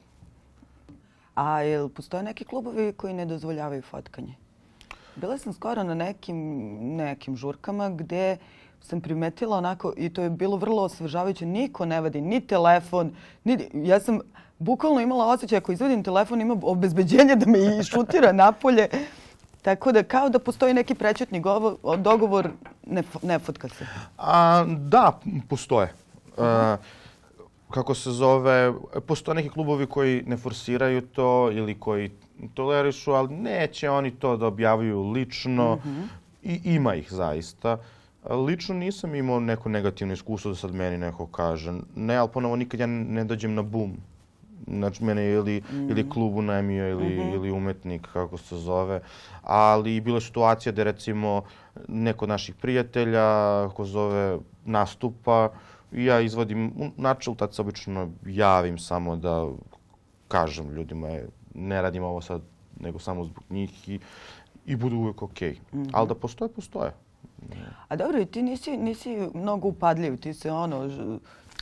A 1.36 1.62
jel 1.62 1.90
postoje 1.90 2.24
neki 2.24 2.46
klubovi 2.46 2.94
koji 2.94 3.14
ne 3.14 3.26
dozvoljavaju 3.26 3.82
fotkanje? 3.82 4.36
Bila 5.16 5.38
sam 5.38 5.54
skoro 5.54 5.84
na 5.84 5.94
nekim, 5.94 6.38
nekim 6.96 7.38
žurkama 7.38 7.90
gdje 7.90 8.38
sam 8.82 9.02
primetila 9.02 9.58
onako, 9.58 9.94
i 9.98 10.10
to 10.10 10.22
je 10.22 10.30
bilo 10.30 10.58
vrlo 10.58 10.84
osvežavajuće, 10.84 11.46
niko 11.46 11.86
ne 11.86 12.02
vadi 12.02 12.22
ni 12.22 12.42
telefon, 12.42 13.12
ni, 13.44 13.70
ja 13.74 14.00
sam 14.00 14.20
bukvalno 14.60 15.02
imala 15.02 15.28
osjećaj 15.28 15.58
ako 15.58 15.72
izvadim 15.72 16.04
telefon 16.04 16.42
ima 16.42 16.58
obezbeđenje 16.62 17.36
da 17.36 17.46
me 17.46 17.84
šutira 17.84 18.32
napolje. 18.32 18.88
Tako 19.62 19.92
da 19.92 20.04
kao 20.04 20.30
da 20.30 20.40
postoji 20.40 20.74
neki 20.74 20.96
prečetni 20.96 21.42
dogovor, 21.98 22.50
ne, 22.88 23.04
ne 23.22 23.40
fotka 23.40 23.70
se. 23.70 23.86
A, 24.18 24.66
da, 24.68 25.20
postoje. 25.50 25.94
A, 26.38 26.78
kako 27.72 27.94
se 27.94 28.12
zove, 28.12 28.74
postoje 29.08 29.36
neki 29.36 29.50
klubovi 29.50 29.86
koji 29.86 30.24
ne 30.28 30.38
forsiraju 30.38 31.02
to 31.02 31.52
ili 31.52 31.80
koji 31.80 32.12
tolerišu, 32.54 33.12
ali 33.12 33.36
neće 33.36 33.90
oni 33.90 34.12
to 34.12 34.38
da 34.38 34.48
objavljuju 34.48 35.12
lično. 35.12 35.76
Mm 35.76 35.90
-hmm. 35.90 36.08
I 36.44 36.62
ima 36.64 36.96
ih 36.96 37.14
zaista. 37.14 37.78
Lično 38.30 38.76
nisam 38.76 39.16
imao 39.16 39.40
neko 39.40 39.70
negativno 39.70 40.14
iskustvo 40.14 40.52
da 40.52 40.56
sad 40.56 40.74
meni 40.74 40.98
neko 40.98 41.26
kaže. 41.26 41.74
Ne, 41.96 42.16
ali 42.16 42.30
ponovo 42.34 42.56
nikad 42.56 42.80
ja 42.80 42.88
ne 42.88 43.24
dođem 43.24 43.54
na 43.54 43.62
boom 43.62 43.98
znači 44.68 45.04
mene 45.04 45.32
ili, 45.32 45.62
mm. 45.72 45.90
ili 45.90 46.10
klub 46.10 46.36
unajmio 46.36 46.90
ili, 46.90 47.06
mm 47.06 47.20
-hmm. 47.20 47.34
ili 47.34 47.52
umetnik, 47.52 48.08
kako 48.14 48.38
se 48.38 48.58
zove. 48.58 49.02
Ali 49.42 50.02
bila 50.02 50.18
je 50.18 50.22
situacija 50.22 50.72
da 50.72 50.84
recimo 50.84 51.44
neko 51.88 52.26
od 52.26 52.30
naših 52.30 52.56
prijatelja, 52.56 53.24
kako 53.68 53.86
zove, 53.86 54.38
nastupa 54.66 55.50
i 55.54 55.75
ja 55.92 56.20
izvodim, 56.22 56.92
načel 56.98 57.36
tad 57.36 57.54
se 57.54 57.62
obično 57.62 58.12
javim 58.26 58.78
samo 58.78 59.16
da 59.16 59.48
kažem 60.28 60.70
ljudima, 60.70 61.08
je, 61.08 61.30
ne 61.54 61.82
radim 61.82 62.04
ovo 62.04 62.22
sad 62.22 62.42
nego 62.80 63.00
samo 63.00 63.24
zbog 63.24 63.44
njih 63.50 63.90
i, 63.90 64.00
i 64.66 64.76
budu 64.76 64.96
uvijek 64.96 65.22
okej. 65.22 65.52
Okay. 65.52 65.78
Mm 65.78 65.84
-hmm. 65.84 65.90
Ali 65.94 66.08
da 66.08 66.16
postoje, 66.16 66.50
postoje. 66.54 66.94
A 67.88 67.96
dobro, 67.96 68.26
ti 68.26 68.42
nisi, 68.42 68.78
nisi 68.78 69.30
mnogo 69.34 69.68
upadljiv, 69.68 70.18
ti 70.18 70.34
se 70.34 70.52
ono, 70.52 70.90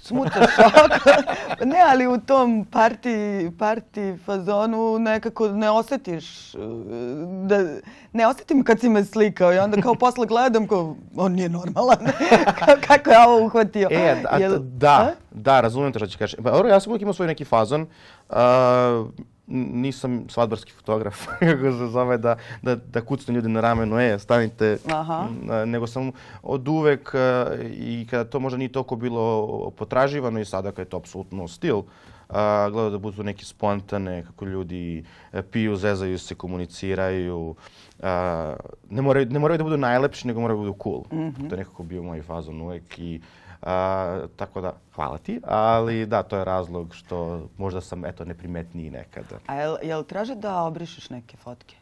smuta 0.03 0.39
šok. 0.55 1.15
ne, 1.71 1.77
ali 1.89 2.07
u 2.07 2.17
tom 2.17 2.65
parti, 2.71 3.51
parti 3.59 4.17
fazonu 4.25 4.99
nekako 4.99 5.47
ne 5.47 5.69
osjetiš, 5.69 6.55
uh, 6.55 6.61
da, 7.47 7.57
ne 8.13 8.27
osjetim 8.27 8.63
kad 8.63 8.79
si 8.79 8.89
me 8.89 9.05
slikao 9.05 9.53
i 9.53 9.57
onda 9.57 9.81
kao 9.81 9.95
posle 9.95 10.27
gledam 10.27 10.67
kao, 10.67 10.95
on 11.15 11.31
nije 11.31 11.49
normalan. 11.49 11.97
Kako 12.87 13.09
je 13.09 13.19
ovo 13.27 13.45
uhvatio? 13.45 13.87
E, 13.91 14.21
da, 14.23 14.37
Jel, 14.37 14.59
da, 14.59 15.13
da, 15.31 15.61
razumijem 15.61 15.93
to 15.93 15.99
što 15.99 16.07
ću 16.07 16.17
kažeš. 16.17 16.39
Pa, 16.43 16.67
ja 16.67 16.79
sam 16.79 16.91
uvijek 16.91 17.01
imao 17.01 17.13
svoj 17.13 17.27
neki 17.27 17.45
fazon. 17.45 17.87
Uh, 18.29 18.35
nisam 19.47 20.25
svadbarski 20.29 20.71
fotograf, 20.71 21.25
kako 21.39 21.71
se 21.71 21.87
zove, 21.87 22.17
da, 22.17 22.35
da, 22.61 22.75
da 22.75 23.01
kucnu 23.01 23.33
ljudi 23.33 23.49
na 23.49 23.61
ramenu, 23.61 23.99
e, 23.99 24.19
stanite, 24.19 24.77
Aha. 24.91 25.27
nego 25.65 25.87
sam 25.87 26.11
od 26.43 26.67
uvek 26.67 27.15
i 27.63 28.07
kada 28.09 28.29
to 28.29 28.39
možda 28.39 28.57
nije 28.57 28.71
toliko 28.71 28.95
bilo 28.95 29.69
potraživano 29.69 30.39
i 30.39 30.45
sada 30.45 30.71
kada 30.71 30.81
je 30.81 30.89
to 30.89 30.97
apsolutno 30.97 31.47
stil, 31.47 31.81
gledao 32.71 32.89
da 32.89 32.97
budu 32.97 33.23
neki 33.23 33.45
spontane, 33.45 34.23
kako 34.23 34.45
ljudi 34.45 35.03
e, 35.33 35.41
piju, 35.41 35.75
zezaju 35.75 36.19
se, 36.19 36.35
komuniciraju. 36.35 37.55
Ne 38.89 39.01
moraju, 39.01 39.25
ne 39.29 39.39
moraju 39.39 39.57
da 39.57 39.63
budu 39.63 39.77
najlepši, 39.77 40.27
nego 40.27 40.41
moraju 40.41 40.57
da 40.57 40.61
budu 40.61 40.77
cool. 40.83 41.03
Mm 41.11 41.31
-hmm. 41.31 41.49
To 41.49 41.55
je 41.55 41.59
nekako 41.59 41.83
bio 41.83 42.03
moj 42.03 42.21
fazon 42.21 42.61
uvek 42.61 42.99
i 42.99 43.21
A, 43.65 44.19
tako 44.35 44.61
da, 44.61 44.73
hvala 44.95 45.17
ti. 45.17 45.39
Ali 45.47 46.05
da, 46.05 46.23
to 46.23 46.37
je 46.37 46.45
razlog 46.45 46.95
što 46.95 47.47
možda 47.57 47.81
sam 47.81 48.05
eto 48.05 48.25
neprimetniji 48.25 48.89
nekada. 48.89 49.39
A 49.47 49.55
jel, 49.55 49.77
jel 49.83 50.03
traže 50.03 50.35
da 50.35 50.61
obrišeš 50.61 51.09
neke 51.09 51.37
fotke? 51.37 51.75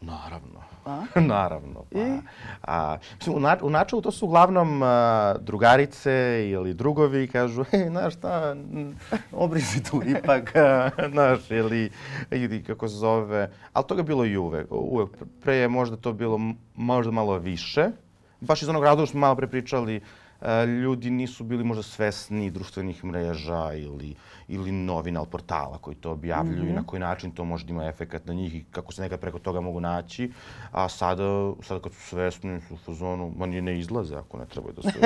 Naravno. 0.00 0.60
A? 0.84 1.04
Naravno. 1.20 1.84
Pa. 1.92 1.98
I? 1.98 2.18
A, 2.62 2.96
mislim, 3.16 3.36
u, 3.36 3.40
na, 3.40 3.56
u 3.62 3.70
načelu 3.70 4.02
to 4.02 4.10
su 4.10 4.26
uglavnom 4.26 4.82
a, 4.82 5.34
drugarice 5.40 6.46
ili 6.50 6.74
drugovi 6.74 7.28
kažu, 7.28 7.64
hej, 7.64 7.88
znaš 7.88 8.14
šta, 8.14 8.56
obriši 9.32 9.82
tu 9.82 10.02
ipak, 10.06 10.52
znaš, 11.12 11.50
ili, 11.50 11.90
ili 12.30 12.62
kako 12.64 12.88
se 12.88 12.96
zove. 12.96 13.50
Ali 13.72 13.86
toga 13.86 14.00
je 14.00 14.04
bilo 14.04 14.24
i 14.24 14.36
uvek. 14.36 14.66
uvek. 14.70 15.10
Pre 15.42 15.56
je 15.56 15.68
možda 15.68 15.96
to 15.96 16.12
bilo 16.12 16.40
možda 16.74 17.12
malo 17.12 17.38
više. 17.38 17.88
Baš 18.40 18.62
iz 18.62 18.68
onog 18.68 18.84
razloga 18.84 19.06
što 19.06 19.10
smo 19.10 19.20
malo 19.20 19.36
prepričali, 19.36 19.96
E, 19.96 20.02
ljudi 20.82 21.10
nisu 21.10 21.44
bili 21.44 21.64
možda 21.64 21.82
svesni 21.82 22.50
društvenih 22.50 23.04
mreža 23.04 23.72
ili, 23.74 24.14
ili 24.48 24.72
novina 24.72 25.20
ili 25.20 25.28
portala 25.30 25.78
koji 25.78 25.96
to 25.96 26.10
objavljuju 26.10 26.62
mm 26.62 26.66
-hmm. 26.66 26.70
i 26.70 26.74
na 26.74 26.86
koji 26.86 27.00
način 27.00 27.30
to 27.30 27.44
može 27.44 27.66
da 27.66 27.72
ima 27.72 27.86
efekt 27.86 28.26
na 28.26 28.34
njih 28.34 28.54
i 28.54 28.64
kako 28.70 28.92
se 28.92 29.02
nekad 29.02 29.20
preko 29.20 29.38
toga 29.38 29.60
mogu 29.60 29.80
naći. 29.80 30.32
A 30.72 30.88
sada, 30.88 31.52
sada 31.62 31.80
kad 31.80 31.92
su 31.92 32.00
svesni 32.00 32.60
su 32.60 32.74
u 32.74 32.76
fazonu, 32.76 33.32
ma 33.36 33.46
ne 33.46 33.78
izlaze 33.78 34.16
ako 34.16 34.38
ne 34.38 34.46
trebaju 34.46 34.74
da 34.74 34.82
se... 34.82 34.98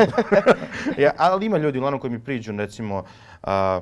ja, 1.03 1.13
ali 1.19 1.47
ima 1.47 1.59
ljudi, 1.59 1.79
uglavnom 1.79 2.01
koji 2.01 2.11
mi 2.11 2.25
priđu, 2.25 2.53
recimo, 2.53 3.05
a, 3.43 3.81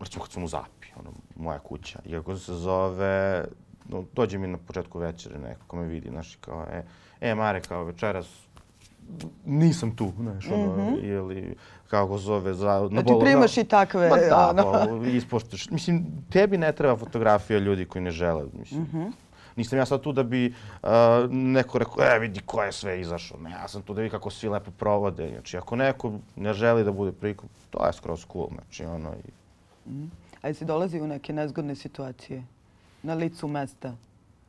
recimo 0.00 0.24
kad 0.24 0.32
sam 0.32 0.44
u 0.44 0.48
Zapi, 0.48 0.88
ono, 0.96 1.10
moja 1.36 1.58
kuća, 1.58 1.98
iako 2.06 2.36
se 2.36 2.54
zove, 2.54 3.44
no, 3.88 4.04
dođe 4.14 4.38
mi 4.38 4.48
na 4.48 4.58
početku 4.58 4.98
večere 4.98 5.38
neko 5.38 5.60
ko 5.66 5.76
me 5.76 5.86
vidi, 5.86 6.08
znaš, 6.10 6.36
kao, 6.40 6.66
e, 6.72 6.82
e, 7.20 7.34
Mare, 7.34 7.60
kao 7.60 7.84
večeras, 7.84 8.26
nisam 9.44 9.96
tu, 9.96 10.12
znaš, 10.20 10.46
ono, 10.50 10.66
mm 10.66 10.80
-hmm. 10.80 11.04
ili 11.04 11.56
kako 11.88 12.18
zove, 12.18 12.54
za... 12.54 12.66
Na 12.66 12.88
znači, 12.88 13.12
primaš 13.20 13.56
i 13.56 13.64
takve, 13.64 14.08
Ma 14.10 14.16
da, 14.16 14.48
ono. 14.50 14.72
pa, 14.72 15.06
ispoštuješ. 15.06 15.70
Mislim, 15.70 16.06
tebi 16.32 16.58
ne 16.58 16.72
treba 16.72 16.96
fotografija 16.96 17.58
ljudi 17.58 17.84
koji 17.84 18.02
ne 18.02 18.10
žele, 18.10 18.44
mislim. 18.58 18.80
Mm 18.80 18.90
-hmm. 18.92 19.12
Nisam 19.56 19.78
ja 19.78 19.86
sad 19.86 20.00
tu 20.00 20.12
da 20.12 20.22
bi 20.22 20.54
uh, 20.82 20.88
neko 21.30 21.78
rekao, 21.78 22.04
e, 22.04 22.18
vidi 22.18 22.40
ko 22.40 22.62
je 22.62 22.72
sve 22.72 23.00
izašao. 23.00 23.38
Ne, 23.40 23.50
ja 23.50 23.68
sam 23.68 23.82
tu 23.82 23.94
da 23.94 24.00
vidi 24.00 24.10
kako 24.10 24.30
svi 24.30 24.48
lepo 24.48 24.70
provode. 24.70 25.28
Znači, 25.28 25.56
ako 25.56 25.76
neko 25.76 26.12
ne 26.36 26.52
želi 26.52 26.84
da 26.84 26.92
bude 26.92 27.12
prikup, 27.12 27.50
to 27.70 27.86
je 27.86 27.92
skroz 27.92 28.26
cool, 28.32 28.48
znači, 28.54 28.84
ono, 28.84 29.12
i... 29.12 29.90
Mm. 29.90 30.10
A 30.42 30.48
jesi 30.48 30.64
dolazi 30.64 31.00
u 31.00 31.06
neke 31.06 31.32
nezgodne 31.32 31.74
situacije 31.74 32.42
na 33.02 33.14
licu 33.14 33.48
mesta? 33.48 33.94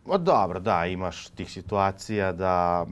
O, 0.05 0.17
dobro, 0.17 0.59
da, 0.59 0.85
imaš 0.85 1.27
tih 1.27 1.51
situacija 1.51 2.31
da 2.31 2.85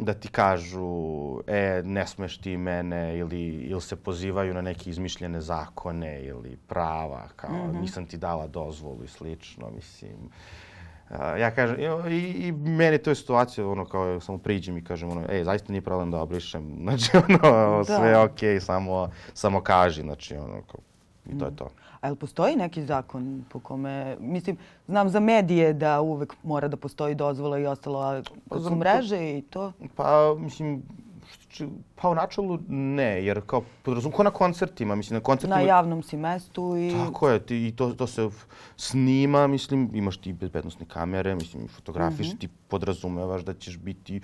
da 0.00 0.14
ti 0.14 0.28
kažu 0.28 1.40
e, 1.46 1.82
ne 1.84 2.06
smeš 2.06 2.38
ti 2.38 2.56
mene 2.56 3.18
ili, 3.18 3.40
ili 3.46 3.80
se 3.80 3.96
pozivaju 3.96 4.54
na 4.54 4.60
neke 4.60 4.90
izmišljene 4.90 5.40
zakone 5.40 6.22
ili 6.22 6.56
prava, 6.56 7.28
kao 7.36 7.50
mm 7.50 7.72
-hmm. 7.72 7.80
nisam 7.80 8.06
ti 8.06 8.16
dala 8.16 8.46
dozvolu 8.46 9.04
i 9.04 9.08
slično, 9.08 9.70
mislim. 9.70 10.30
ja 11.38 11.50
kažem, 11.50 11.76
i, 12.10 12.14
i 12.16 12.52
meni 12.52 12.98
to 12.98 13.10
je 13.10 13.14
situacija, 13.14 13.68
ono, 13.68 13.84
kao 13.84 14.20
samo 14.20 14.38
priđem 14.38 14.76
i 14.76 14.84
kažem, 14.84 15.10
ono, 15.10 15.24
ej, 15.30 15.44
zaista 15.44 15.72
nije 15.72 15.82
problem 15.82 16.10
da 16.10 16.20
obrišem, 16.20 16.76
znači, 16.82 17.10
ono, 17.16 17.84
sve 17.84 18.08
je 18.08 18.18
okej, 18.18 18.54
okay, 18.54 18.60
samo, 18.60 19.10
samo 19.34 19.60
kaži, 19.60 20.02
znači, 20.02 20.36
ono, 20.36 20.62
kao, 20.62 20.80
i 21.26 21.38
to 21.38 21.44
je 21.44 21.56
to. 21.56 21.68
A 22.00 22.06
je 22.06 22.10
li 22.10 22.16
postoji 22.16 22.56
neki 22.56 22.84
zakon 22.84 23.44
po 23.48 23.60
kome, 23.60 24.16
mislim, 24.20 24.56
znam 24.88 25.08
za 25.08 25.20
medije 25.20 25.72
da 25.72 26.00
uvek 26.00 26.34
mora 26.42 26.68
da 26.68 26.76
postoji 26.76 27.14
dozvola 27.14 27.58
i 27.58 27.66
ostalo, 27.66 28.00
a 28.00 28.22
pa 28.48 28.60
su 28.60 28.76
mreže 28.76 29.38
i 29.38 29.42
to? 29.42 29.72
Pa, 29.96 30.34
mislim, 30.38 30.82
pa 31.94 32.08
u 32.08 32.14
načelu 32.14 32.58
ne, 32.68 33.24
jer 33.24 33.40
kao 33.46 33.62
podrazum, 33.82 34.12
ko 34.12 34.22
na 34.22 34.30
koncertima, 34.30 34.94
mislim, 34.94 35.14
na 35.14 35.20
koncertima... 35.20 35.56
Na 35.56 35.62
javnom 35.62 36.02
si 36.02 36.16
mestu 36.16 36.76
i... 36.76 36.90
Tako 36.90 37.28
je, 37.28 37.38
ti, 37.46 37.66
i 37.66 37.72
to, 37.76 37.92
to 37.92 38.06
se 38.06 38.28
snima, 38.76 39.46
mislim, 39.46 39.90
imaš 39.94 40.16
ti 40.16 40.32
bezbednostne 40.32 40.86
kamere, 40.86 41.34
mislim, 41.34 41.68
fotografiš, 41.68 42.26
mm 42.26 42.30
-hmm. 42.30 42.40
ti 42.40 42.48
podrazumevaš 42.68 43.42
da 43.42 43.54
ćeš 43.54 43.78
biti 43.78 44.20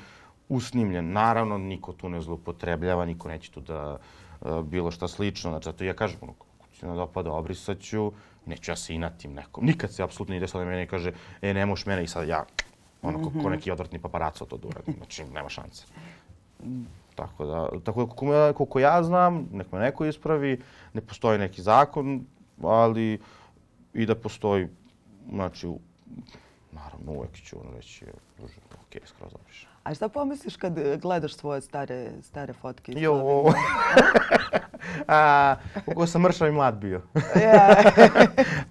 usnimljen. 0.48 1.12
Naravno, 1.12 1.58
niko 1.58 1.92
tu 1.92 2.08
ne 2.08 2.20
zlopotrebljava, 2.20 3.04
niko 3.04 3.28
neće 3.28 3.50
tu 3.50 3.60
da 3.60 3.98
uh, 4.40 4.62
bilo 4.64 4.90
šta 4.90 5.08
slično. 5.08 5.50
Znači, 5.50 5.64
zato 5.64 5.84
ja 5.84 5.94
kažem, 5.94 6.18
ono, 6.22 6.32
se 6.80 6.86
ne 6.86 6.94
dopada, 6.94 7.32
obrisat 7.32 7.80
ću, 7.80 8.12
neću 8.46 8.70
ja 8.70 8.76
se 8.76 8.94
inatim 8.94 9.32
nekom. 9.32 9.64
Nikad 9.66 9.92
se 9.92 10.02
apsolutno 10.02 10.32
nije 10.32 10.40
desilo 10.40 10.64
da 10.64 10.70
meni 10.70 10.86
kaže, 10.86 11.12
e, 11.42 11.54
ne 11.54 11.66
moš 11.66 11.86
mene 11.86 12.04
i 12.04 12.08
sad 12.08 12.28
ja, 12.28 12.44
ono, 13.02 13.18
mm 13.18 13.22
-hmm. 13.22 13.42
ko 13.42 13.50
neki 13.50 13.70
odvrtni 13.70 13.98
paparaco 13.98 14.44
to 14.44 14.56
da 14.56 14.68
uradim. 14.68 14.94
Znači, 14.96 15.24
nema 15.24 15.48
šanse. 15.48 15.84
Tako 17.14 17.46
da, 17.46 17.68
tako 17.84 18.04
da 18.04 18.12
koliko, 18.12 18.34
ja, 18.34 18.52
koliko 18.52 18.78
ja 18.80 19.02
znam, 19.02 19.48
nek 19.52 19.72
me 19.72 19.78
neko 19.78 20.04
ispravi, 20.04 20.60
ne 20.94 21.00
postoji 21.00 21.38
neki 21.38 21.62
zakon, 21.62 22.26
ali 22.62 23.20
i 23.94 24.06
da 24.06 24.14
postoji, 24.14 24.68
znači, 25.30 25.68
naravno, 26.72 27.12
uvek 27.12 27.32
ću 27.32 27.60
ono 27.60 27.76
reći, 27.76 28.04
druže, 28.38 28.60
ok, 28.74 29.06
skroz 29.06 29.34
obrišem. 29.34 29.75
A 29.86 29.94
šta 29.94 30.08
pomisliš 30.08 30.56
kad 30.56 30.78
gledaš 31.00 31.34
svoje 31.34 31.60
stare, 31.60 32.10
stare 32.22 32.52
fotke? 32.52 32.92
Jo, 32.96 33.44
a, 35.08 35.54
koliko 35.84 36.06
sam 36.06 36.22
mršav 36.22 36.48
i 36.48 36.52
mlad 36.52 36.74
bio. 36.74 37.02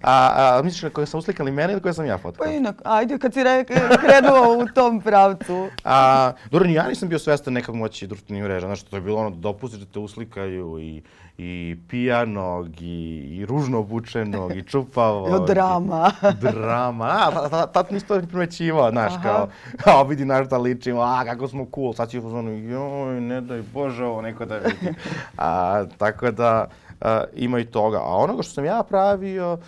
A, 0.02 0.56
a 0.58 0.62
misliš 0.62 0.82
na 0.82 0.90
koje 0.90 1.06
sam 1.06 1.18
uslikali 1.18 1.50
mene 1.50 1.72
ili 1.72 1.82
koje 1.82 1.94
sam 1.94 2.06
ja 2.06 2.18
fotkao? 2.18 2.46
Pa 2.46 2.52
inak, 2.52 2.82
ajde 2.84 3.18
kad 3.18 3.34
si 3.34 3.44
re, 3.44 3.64
krenuo 4.00 4.58
u 4.58 4.66
tom 4.74 5.00
pravcu. 5.00 5.68
A, 5.84 6.32
dobro, 6.50 6.68
ja 6.68 6.88
nisam 6.88 7.08
bio 7.08 7.18
svestan 7.18 7.54
nekog 7.54 7.74
moći 7.74 8.06
društvenih 8.06 8.42
mreža. 8.44 8.66
Znaš, 8.66 8.82
to 8.82 8.96
je 8.96 9.02
bilo 9.02 9.20
ono 9.20 9.30
da 9.30 9.36
dopustiš 9.36 9.80
da 9.80 9.86
te 9.86 9.98
uslikaju 9.98 10.78
i, 10.78 11.02
i 11.38 11.76
pijanog, 11.88 12.82
i, 12.82 13.28
i 13.30 13.46
ružno 13.46 13.78
obučenog, 13.78 14.56
i 14.56 14.62
čupavog. 14.62 15.28
I 15.30 15.32
od 15.32 15.46
drama. 15.46 16.10
I, 16.22 16.40
drama. 16.40 17.04
A, 17.04 17.30
pa, 17.34 17.48
pa, 17.50 17.66
tad 17.66 17.92
nisam 17.92 18.08
to 18.08 18.26
primećivao, 18.28 18.90
znaš, 18.90 19.12
Aha. 19.12 19.22
kao, 19.22 19.48
kao, 19.76 20.04
vidi 20.04 20.24
naš 20.24 20.48
da 20.48 20.58
ličimo, 20.58 21.00
a, 21.00 21.24
kako 21.24 21.48
smo 21.48 21.66
cool. 21.74 21.92
Sad 21.92 22.10
si 22.10 22.18
u 22.18 22.22
fazonu, 22.22 22.50
joj, 22.50 23.20
ne 23.20 23.40
daj 23.40 23.62
Bože, 23.72 24.04
ovo 24.04 24.22
neko 24.22 24.44
da 24.44 24.56
vidi. 24.56 24.94
A, 25.36 25.84
tako 25.98 26.30
da, 26.30 26.66
a, 27.00 27.24
ima 27.34 27.58
i 27.58 27.64
toga. 27.64 27.98
A 27.98 28.16
onoga 28.16 28.42
što 28.42 28.52
sam 28.52 28.64
ja 28.64 28.82
pravio, 28.88 29.58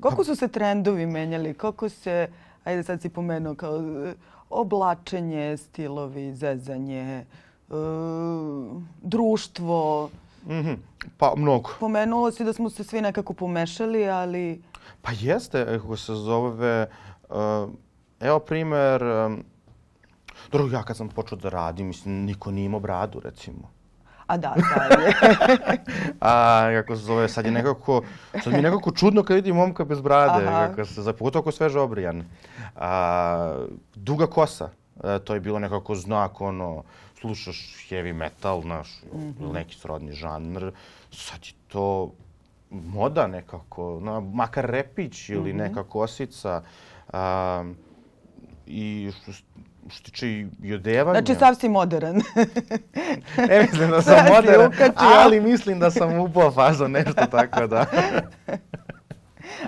Koliko 0.00 0.24
su 0.24 0.36
se 0.36 0.48
trendovi 0.48 1.06
menjali? 1.06 1.54
Koliko 1.54 1.88
se, 1.88 2.28
ajde 2.64 2.82
sad 2.82 3.02
si 3.02 3.08
pomenuo, 3.08 3.54
kao 3.54 3.82
oblačenje, 4.50 5.56
stilovi, 5.56 6.34
zezanje, 6.34 7.00
e, 7.00 7.24
društvo. 9.02 10.10
mhm, 10.46 10.72
pa 11.18 11.32
mnogo. 11.36 11.70
Pomenulo 11.80 12.30
si 12.30 12.44
da 12.44 12.52
smo 12.52 12.70
se 12.70 12.84
svi 12.84 13.00
nekako 13.00 13.32
pomešali, 13.32 14.08
ali... 14.08 14.62
Pa 15.02 15.10
jeste, 15.20 15.60
e, 15.60 15.78
kako 15.78 15.96
se 15.96 16.14
zove, 16.14 16.86
uh, 17.28 17.36
evo 18.20 18.38
primer, 18.38 19.02
um, 19.02 19.44
dobro, 20.52 20.68
ja 20.72 20.82
kad 20.82 20.96
sam 20.96 21.08
počeo 21.08 21.38
da 21.38 21.48
radim, 21.48 21.86
mislim, 21.86 22.24
niko 22.24 22.50
nije 22.50 22.66
imao 22.66 22.80
bradu, 22.80 23.20
recimo. 23.20 23.76
A 24.26 24.36
da, 24.36 24.54
da 24.56 24.94
je. 24.94 25.14
A, 26.20 26.68
kako 26.80 26.96
se 26.96 27.02
zove, 27.02 27.28
sad 27.28 27.44
je 27.44 27.50
nekako, 27.50 28.02
sad 28.42 28.52
mi 28.52 28.58
je 28.58 28.62
nekako 28.62 28.90
čudno 28.90 29.22
kad 29.22 29.36
vidim 29.36 29.56
momka 29.56 29.84
bez 29.84 30.00
brade, 30.00 30.46
Aha. 30.46 30.68
kako 30.68 30.84
se 30.84 31.02
zove, 31.02 31.16
pogotovo 31.16 31.40
ako 31.40 31.52
sveže 31.52 31.80
obrijan. 31.80 32.24
A, 32.76 33.64
duga 33.94 34.26
kosa, 34.26 34.70
e, 35.04 35.18
to 35.18 35.34
je 35.34 35.40
bilo 35.40 35.58
nekako 35.58 35.94
znak, 35.94 36.40
ono, 36.40 36.82
slušaš 37.20 37.86
heavy 37.90 38.12
metal, 38.12 38.62
naš, 38.64 38.88
ili 39.40 39.52
neki 39.52 39.74
srodni 39.74 40.12
žanr, 40.12 40.70
sad 41.10 41.46
je 41.46 41.52
to 41.68 42.12
moda 42.70 43.26
nekako, 43.26 44.00
na, 44.02 44.20
makar 44.20 44.64
repić 44.64 45.28
ili 45.28 45.52
neka 45.52 45.84
kosica. 45.84 46.62
A, 47.12 47.64
I 48.66 49.10
što, 49.22 49.32
što 49.88 50.04
tiče 50.04 50.46
i 50.62 50.74
odevanja. 50.74 51.20
Znači, 51.20 51.38
sav 51.38 51.54
si 51.54 51.68
modern. 51.68 52.22
Ne 53.48 53.62
mislim 53.70 53.90
da 53.90 54.02
sam 54.02 54.26
modern, 54.34 54.72
ali 54.96 55.40
mislim 55.40 55.78
da 55.78 55.90
sam 55.90 56.18
upao 56.18 56.50
fazu 56.50 56.88
nešto 56.88 57.26
tako 57.30 57.66
da. 57.66 57.86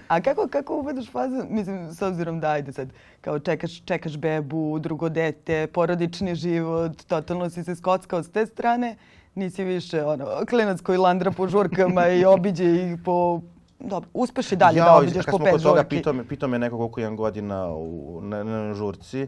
A 0.09 0.21
kako, 0.21 0.49
kako 0.49 0.77
uvedeš 0.77 1.11
fazu, 1.11 1.45
mislim, 1.51 1.95
s 1.95 2.03
obzirom 2.03 2.41
da 2.41 2.51
ajde 2.51 2.73
sad, 2.73 2.89
kao 3.21 3.39
čekaš, 3.39 3.85
čekaš 3.85 4.17
bebu, 4.17 4.79
drugo 4.79 5.09
dete, 5.09 5.67
porodični 5.67 6.35
život, 6.35 7.03
totalno 7.07 7.51
si 7.51 7.65
se 7.65 7.77
skockao 7.77 8.23
s 8.23 8.31
te 8.31 8.47
strane, 8.47 8.97
nisi 9.35 9.65
više 9.65 10.05
ono, 10.05 10.27
klinac 10.49 10.81
koji 10.81 10.99
landra 10.99 11.31
po 11.31 11.49
žurkama 11.49 12.09
i 12.09 12.25
obiđe 12.35 12.65
ih 12.65 12.99
po... 13.05 13.41
Dobro, 13.81 14.09
uspeš 14.15 14.53
i 14.53 14.57
dalje 14.57 14.81
da 14.81 14.87
Jao, 14.87 14.99
obiđeš 14.99 15.25
kad 15.25 15.33
po 15.33 15.37
smo 15.37 15.45
pet 15.45 15.63
toga, 15.63 15.81
žurki. 15.81 15.97
pitao 15.97 16.13
me, 16.13 16.29
pitao 16.29 16.49
me 16.49 16.59
neko 16.59 16.77
koliko 16.77 17.01
imam 17.01 17.17
godina 17.17 17.69
u, 17.69 18.21
na, 18.23 18.45
na 18.45 18.75
žurci. 18.75 19.27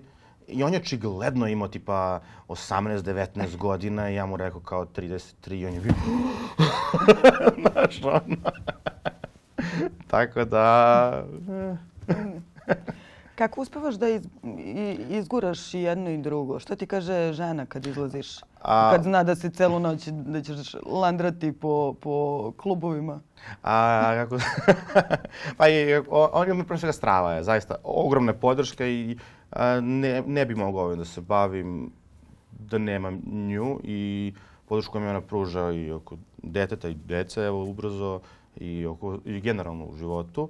I 0.49 0.63
on 0.63 0.73
je 0.73 0.79
očigledno 0.79 1.47
imao 1.49 1.69
tipa 1.69 2.21
18-19 2.49 3.57
godina 3.57 4.11
i 4.11 4.15
ja 4.15 4.27
mu 4.27 4.37
rekao 4.37 4.61
kao 4.61 4.85
33 4.85 5.55
i 5.55 5.67
on 5.67 5.75
je 5.75 5.81
bio... 5.81 5.93
Znaš, 7.61 8.05
ono. 8.05 8.37
Tako 10.07 10.45
da... 10.45 11.25
Kako 13.35 13.61
uspevaš 13.61 13.95
da 13.95 14.09
iz, 14.09 14.27
izguraš 15.11 15.75
i 15.75 15.81
jedno 15.81 16.11
i 16.11 16.19
drugo? 16.19 16.59
Što 16.59 16.77
ti 16.77 16.87
kaže 16.87 17.33
žena 17.33 17.67
kad 17.67 17.87
izlaziš? 17.87 18.39
A- 18.63 18.91
Kad 18.93 19.03
zna 19.03 19.23
da 19.25 19.35
si 19.35 19.51
celu 19.51 19.79
noć 19.79 20.07
da 20.07 20.43
ćeš 20.43 20.75
landrati 20.87 21.53
po, 21.53 21.95
po 22.01 22.53
klubovima? 22.57 23.21
A 23.63 24.03
kako... 24.15 24.39
pa 25.59 25.67
je, 25.67 26.03
on 26.11 26.49
je 26.49 26.55
mi 26.55 26.65
pre 26.65 26.79
svega 26.79 26.93
strava 26.93 27.33
je, 27.33 27.43
zaista 27.43 27.75
ogromna 27.85 28.33
podrška 28.33 28.87
i 28.87 29.19
a, 29.51 29.81
ne, 29.81 30.23
ne 30.27 30.47
bi 30.47 30.55
mogao 30.55 30.85
ovim 30.85 30.99
da 30.99 31.05
se 31.05 31.21
bavim 31.21 31.93
da 32.59 32.79
nemam 32.79 33.23
nju 33.27 33.81
i 33.85 34.33
podršku 34.69 35.01
mi 35.01 35.07
ona 35.07 35.21
pruža 35.21 35.71
i 35.71 35.91
oko 35.93 36.17
deteta 36.43 36.89
i 36.89 36.95
dece, 36.95 37.43
evo 37.43 37.65
ubrzo 37.65 38.21
i, 38.57 38.87
oko, 38.87 39.19
i 39.25 39.41
generalno 39.41 39.85
u 39.85 39.97
životu. 39.97 40.49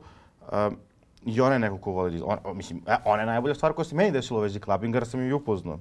A, 0.48 0.70
I 1.26 1.40
ona 1.40 1.52
je 1.52 1.58
neko 1.58 1.78
ko 1.78 1.92
voli, 1.92 2.22
on, 2.24 2.56
mislim, 2.56 2.80
e, 2.86 2.96
ona 3.04 3.22
je 3.22 3.26
najbolja 3.26 3.54
stvar 3.54 3.72
koja 3.72 3.84
se 3.84 3.96
meni 3.96 4.10
desila 4.10 4.38
u 4.38 4.42
vezi 4.42 4.60
klabinga, 4.60 4.96
jer 4.98 5.06
sam 5.06 5.28
ju 5.28 5.36
upoznao 5.36 5.78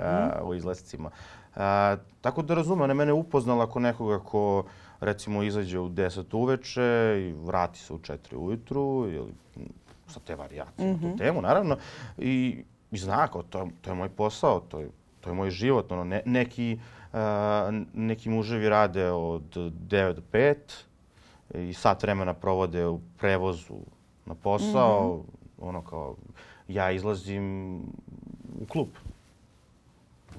a, 0.00 0.40
u 0.44 0.54
izlascima. 0.54 1.10
A, 1.56 1.96
tako 2.20 2.42
da 2.42 2.54
razumem, 2.54 2.82
ona 2.82 2.90
je 2.90 2.94
mene 2.94 3.12
upoznala 3.12 3.64
ako 3.64 3.80
nekoga 3.80 4.18
ko 4.18 4.64
recimo 5.00 5.42
izađe 5.42 5.78
u 5.78 5.88
10 5.88 6.36
uveče 6.36 7.16
i 7.20 7.32
vrati 7.32 7.78
se 7.78 7.92
u 7.92 7.98
4 7.98 8.36
ujutru 8.36 9.06
ili 9.10 9.32
sa 10.06 10.20
te 10.20 10.36
varijacije 10.36 10.92
na 10.92 11.00
tu 11.00 11.16
temu, 11.18 11.42
naravno. 11.42 11.76
I, 12.18 12.64
i 12.90 12.98
zna 12.98 13.28
kao, 13.28 13.42
to, 13.42 13.68
to 13.80 13.90
je 13.90 13.94
moj 13.94 14.08
posao, 14.08 14.60
to 14.60 14.80
je, 14.80 14.90
to 15.20 15.30
je 15.30 15.34
moj 15.34 15.50
život. 15.50 15.92
Ono, 15.92 16.04
ne, 16.04 16.22
neki, 16.24 16.78
a, 17.12 17.70
neki 17.94 18.30
muževi 18.30 18.68
rade 18.68 19.10
od 19.10 19.56
9 19.56 20.12
do 20.12 20.22
5 20.32 20.54
i 21.54 21.74
sat 21.74 22.02
vremena 22.02 22.34
provode 22.34 22.86
u 22.86 23.00
prevozu 23.18 23.74
na 24.26 24.34
posao. 24.34 25.22
Ono 25.60 25.82
kao, 25.82 26.16
ja 26.68 26.90
izlazim 26.90 27.78
u 28.60 28.66
klub. 28.68 28.88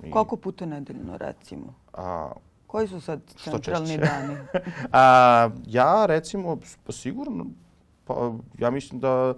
I, 0.03 0.11
Koliko 0.11 0.35
puta 0.35 0.65
nedeljno, 0.65 1.17
recimo? 1.17 1.73
A, 1.93 2.31
Koji 2.67 2.87
su 2.87 3.01
sad 3.01 3.21
centralni 3.37 3.97
dani? 3.97 4.37
A, 4.91 5.49
ja 5.65 6.05
recimo, 6.05 6.57
pa 6.85 6.91
sigurno, 6.91 7.45
pa 8.05 8.31
ja 8.57 8.69
mislim 8.69 8.99
da 8.99 9.33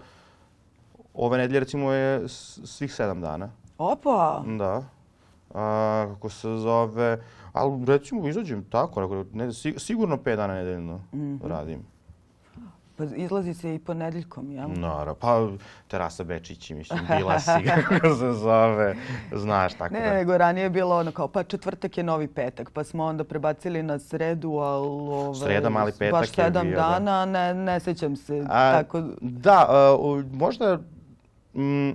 ove 1.13 1.37
nedelje 1.37 1.59
recimo 1.59 1.91
je 1.91 2.27
svih 2.65 2.93
sedam 2.93 3.21
dana. 3.21 3.49
Opa! 3.77 4.43
Da. 4.57 4.83
A, 5.53 6.05
kako 6.09 6.29
se 6.29 6.49
zove, 6.49 7.19
ali 7.53 7.85
recimo 7.85 8.27
izađem 8.27 8.63
tako, 8.63 9.01
ne, 9.33 9.45
sig- 9.45 9.79
sigurno 9.79 10.17
pet 10.17 10.37
dana 10.37 10.53
nedeljno 10.53 10.99
radim. 11.43 11.79
Pa 12.97 13.03
izlazi 13.05 13.53
se 13.53 13.75
i 13.75 13.79
ponedeljkom, 13.79 14.51
jel? 14.51 14.69
Naravno, 14.69 15.15
pa 15.15 15.47
terasa 15.87 16.23
Bečići, 16.23 16.73
mislim, 16.73 16.99
bila 17.09 17.39
si, 17.39 17.51
kako 17.89 18.09
se 18.09 18.31
zove, 18.33 18.95
znaš, 19.33 19.73
tako 19.73 19.93
Ne, 19.93 20.01
da. 20.01 20.13
nego 20.13 20.37
ranije 20.37 20.63
je 20.63 20.69
bilo 20.69 20.97
ono 20.97 21.11
kao, 21.11 21.27
pa 21.27 21.43
četvrtak 21.43 21.97
je 21.97 22.03
novi 22.03 22.27
petak, 22.27 22.71
pa 22.71 22.83
smo 22.83 23.05
onda 23.05 23.23
prebacili 23.23 23.83
na 23.83 23.99
sredu, 23.99 24.51
ali 24.51 24.87
ove, 24.87 25.35
Sreda, 25.35 25.69
mali 25.69 25.91
petak 25.91 26.11
baš 26.11 26.27
je 26.27 26.33
sedam 26.35 26.67
bio, 26.67 26.75
da. 26.75 26.81
dana, 26.89 27.25
ne, 27.25 27.53
ne 27.55 27.79
sećam 27.79 28.15
se 28.15 28.45
A, 28.49 28.71
tako. 28.73 29.01
Da, 29.21 29.65
a, 29.69 29.95
u- 29.95 30.23
možda 30.31 30.79
mm, 31.53 31.89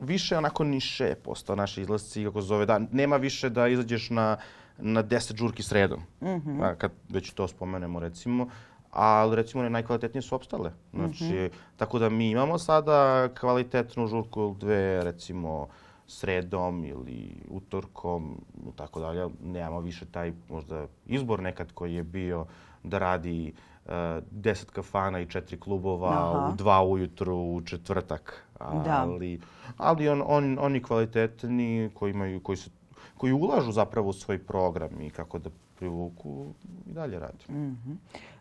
više 0.00 0.38
onako 0.38 0.64
niše 0.64 1.14
postao 1.14 1.56
naši 1.56 1.80
izlasci, 1.80 2.24
kako 2.24 2.40
zove, 2.40 2.66
da, 2.66 2.80
nema 2.92 3.16
više 3.16 3.50
da 3.50 3.68
izađeš 3.68 4.10
na, 4.10 4.36
na 4.78 5.02
10 5.02 5.36
žurki 5.36 5.62
sredom, 5.62 6.00
Mhm. 6.22 6.62
a, 6.62 6.74
kad 6.74 6.92
već 7.08 7.30
to 7.30 7.48
spomenemo 7.48 8.00
recimo, 8.00 8.48
ali 8.90 9.36
recimo 9.36 9.60
one 9.60 9.70
najkvalitetnije 9.70 10.22
su 10.22 10.34
opstale. 10.34 10.72
Znači, 10.92 11.24
Mhm. 11.24 11.46
tako 11.76 11.98
da 11.98 12.08
mi 12.08 12.30
imamo 12.30 12.58
sada 12.58 13.28
kvalitetnu 13.30 14.06
žurku 14.06 14.40
ili 14.42 14.54
dve, 14.54 15.04
recimo, 15.04 15.68
sredom 16.06 16.84
ili 16.84 17.30
utorkom 17.48 18.40
i 18.64 18.76
tako 18.76 19.00
dalje. 19.00 19.26
Nemamo 19.42 19.80
više 19.80 20.06
taj 20.06 20.32
možda 20.48 20.86
izbor 21.06 21.40
nekad 21.40 21.72
koji 21.72 21.94
je 21.94 22.02
bio 22.02 22.46
da 22.82 22.98
radi 22.98 23.52
uh, 23.88 23.94
10 23.94 24.64
kafana 24.64 25.20
i 25.20 25.26
četiri 25.26 25.60
klubova 25.60 26.08
Aha. 26.08 26.48
u 26.52 26.56
dva 26.56 26.82
ujutru 26.82 27.36
u 27.36 27.60
četvrtak. 27.60 28.42
Da. 28.58 29.06
Ali, 29.08 29.40
ali 29.76 30.08
on, 30.08 30.22
on, 30.26 30.58
oni 30.60 30.82
kvalitetni 30.82 31.90
koji, 31.94 32.10
imaju, 32.10 32.40
koji, 32.40 32.56
su, 32.56 32.70
koji 33.16 33.32
ulažu 33.32 33.72
zapravo 33.72 34.08
u 34.08 34.12
svoj 34.12 34.38
program 34.38 35.00
i 35.00 35.10
kako 35.10 35.38
da 35.38 35.50
privuku 35.78 36.46
i 36.86 36.92
dalje 36.92 37.18
radi. 37.18 37.44
Mhm. 37.48 37.92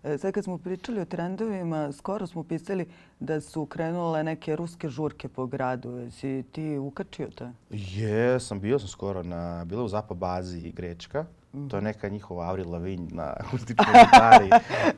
E, 0.04 0.18
Sad 0.18 0.34
kad 0.34 0.44
smo 0.44 0.58
pričali 0.58 1.02
o 1.02 1.06
trendovima, 1.06 1.92
skoro 1.92 2.28
smo 2.28 2.44
pisali 2.44 2.86
da 3.20 3.42
su 3.42 3.66
krenule 3.66 4.24
neke 4.24 4.56
ruske 4.56 4.90
žurke 4.90 5.28
po 5.28 5.46
gradu. 5.46 5.90
Jesi 5.90 6.44
ti 6.52 6.78
ukačio 6.78 7.28
to? 7.36 7.50
Jesam, 7.70 8.60
bio 8.60 8.80
sam 8.80 8.88
skoro 8.88 9.24
na, 9.24 9.66
bila 9.66 9.84
u 9.84 9.88
Zapa 9.88 10.14
bazi 10.14 10.72
Grečka. 10.72 11.26
To 11.70 11.76
je 11.76 11.82
neka 11.82 12.10
njihova 12.10 12.46
Avril 12.46 12.72
Lavigne 12.72 13.08
na 13.12 13.34
akustičnoj 13.40 13.88
gitari. 14.06 14.50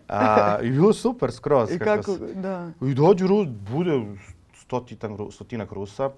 A, 0.10 0.58
I 0.62 0.70
bilo 0.70 0.94
super 0.94 1.32
skroz. 1.32 1.72
I 1.72 1.80
kako, 1.80 2.14
se- 2.14 2.34
da. 2.34 2.72
I 2.82 2.94
dođu 2.94 3.28
Rus, 3.28 3.48
bude 3.48 4.02
stotitan, 4.56 5.18
stotinak 5.32 5.72
Rusa. 5.72 6.10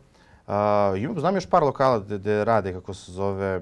A, 0.47 0.93
imam, 0.97 1.19
znam 1.19 1.35
još 1.35 1.45
par 1.45 1.63
lokala 1.63 1.99
gde 1.99 2.45
rade, 2.45 2.73
kako 2.73 2.93
se 2.93 3.11
zove, 3.11 3.61